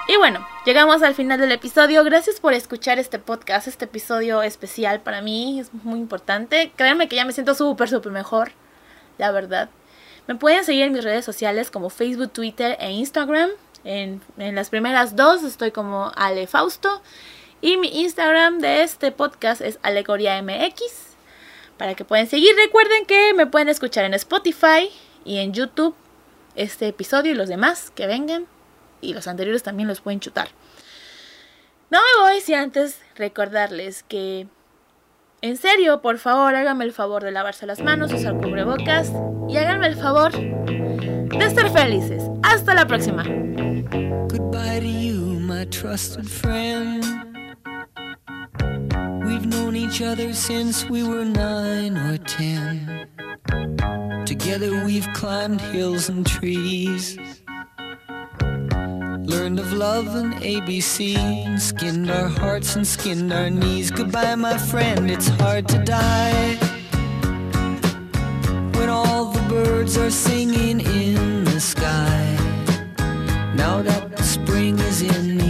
Y 0.07 0.17
bueno, 0.17 0.45
llegamos 0.65 1.03
al 1.03 1.15
final 1.15 1.39
del 1.39 1.53
episodio. 1.53 2.03
Gracias 2.03 2.41
por 2.41 2.53
escuchar 2.53 2.99
este 2.99 3.17
podcast, 3.17 3.67
este 3.67 3.85
episodio 3.85 4.41
especial 4.41 4.99
para 4.99 5.21
mí. 5.21 5.61
Es 5.61 5.73
muy 5.73 5.99
importante. 5.99 6.73
Créanme 6.75 7.07
que 7.07 7.15
ya 7.15 7.23
me 7.23 7.31
siento 7.31 7.55
súper, 7.55 7.87
súper 7.87 8.11
mejor. 8.11 8.51
La 9.21 9.29
verdad. 9.29 9.69
Me 10.25 10.33
pueden 10.33 10.65
seguir 10.65 10.85
en 10.85 10.93
mis 10.93 11.03
redes 11.03 11.23
sociales 11.23 11.69
como 11.69 11.91
Facebook, 11.91 12.31
Twitter 12.31 12.75
e 12.79 12.89
Instagram. 12.89 13.51
En, 13.83 14.19
las 14.35 14.71
primeras 14.71 15.15
dos 15.15 15.43
estoy 15.43 15.69
como 15.69 16.11
Ale 16.15 16.47
Fausto. 16.47 17.03
Y 17.61 17.77
mi 17.77 18.01
Instagram 18.01 18.57
de 18.57 18.81
este 18.81 19.11
podcast 19.11 19.61
es 19.61 19.77
AlegoriaMX. 19.83 20.81
Para 21.77 21.93
que 21.93 22.03
puedan 22.03 22.25
seguir. 22.25 22.55
Recuerden 22.55 23.05
que 23.05 23.35
me 23.35 23.45
pueden 23.45 23.69
escuchar 23.69 24.05
en 24.05 24.15
Spotify 24.15 24.89
y 25.23 25.37
en 25.37 25.53
YouTube 25.53 25.93
este 26.55 26.87
episodio 26.87 27.33
y 27.33 27.35
los 27.35 27.47
demás 27.47 27.91
que 27.91 28.07
vengan 28.07 28.47
y 29.01 29.13
los 29.13 29.27
anteriores 29.27 29.61
también 29.61 29.87
los 29.87 30.01
pueden 30.01 30.19
chutar. 30.19 30.49
No 31.91 31.99
me 31.99 32.23
voy 32.23 32.41
si 32.41 32.55
antes 32.55 32.99
recordarles 33.17 34.01
que, 34.01 34.47
en 35.41 35.57
serio, 35.57 36.01
por 36.01 36.17
favor, 36.17 36.55
háganme 36.55 36.85
el 36.85 36.91
favor 36.91 37.23
de 37.23 37.31
lavarse 37.31 37.65
las 37.65 37.81
manos, 37.81 38.13
usar 38.13 38.37
cubrebocas 38.37 39.11
y 39.49 39.57
háganme 39.57 39.87
el 39.87 39.95
favor 39.95 40.31
de 40.31 41.45
estar 41.45 41.69
felices. 41.71 42.23
Hasta 42.43 42.75
la 42.75 42.85
próxima. 42.85 43.23
Goodbye 43.23 44.79
to 44.79 44.87
you, 44.87 45.39
my 45.39 45.65
trusted 45.65 46.27
friend. 46.27 47.03
We've 49.25 49.45
known 49.45 49.75
each 49.75 50.01
other 50.01 50.33
since 50.33 50.87
we 50.89 51.03
were 51.03 51.25
nine 51.25 51.97
or 51.97 52.17
ten. 52.17 53.07
Together 54.25 54.85
we've 54.85 55.07
climbed 55.13 55.61
hills 55.61 56.09
and 56.09 56.25
trees. 56.25 57.17
Learned 59.31 59.59
of 59.61 59.71
love 59.71 60.13
and 60.15 60.33
ABC, 60.43 61.57
skinned 61.57 62.11
our 62.11 62.27
hearts 62.27 62.75
and 62.75 62.85
skinned 62.85 63.31
our 63.31 63.49
knees. 63.49 63.89
Goodbye, 63.89 64.35
my 64.35 64.57
friend, 64.57 65.09
it's 65.09 65.29
hard 65.29 65.69
to 65.69 65.77
die. 65.85 66.55
When 68.75 68.89
all 68.89 69.31
the 69.31 69.41
birds 69.47 69.97
are 69.97 70.11
singing 70.11 70.81
in 70.81 71.45
the 71.45 71.61
sky. 71.61 72.37
Now 73.55 73.81
that 73.81 74.17
the 74.17 74.23
spring 74.23 74.77
is 74.79 75.01
in 75.01 75.40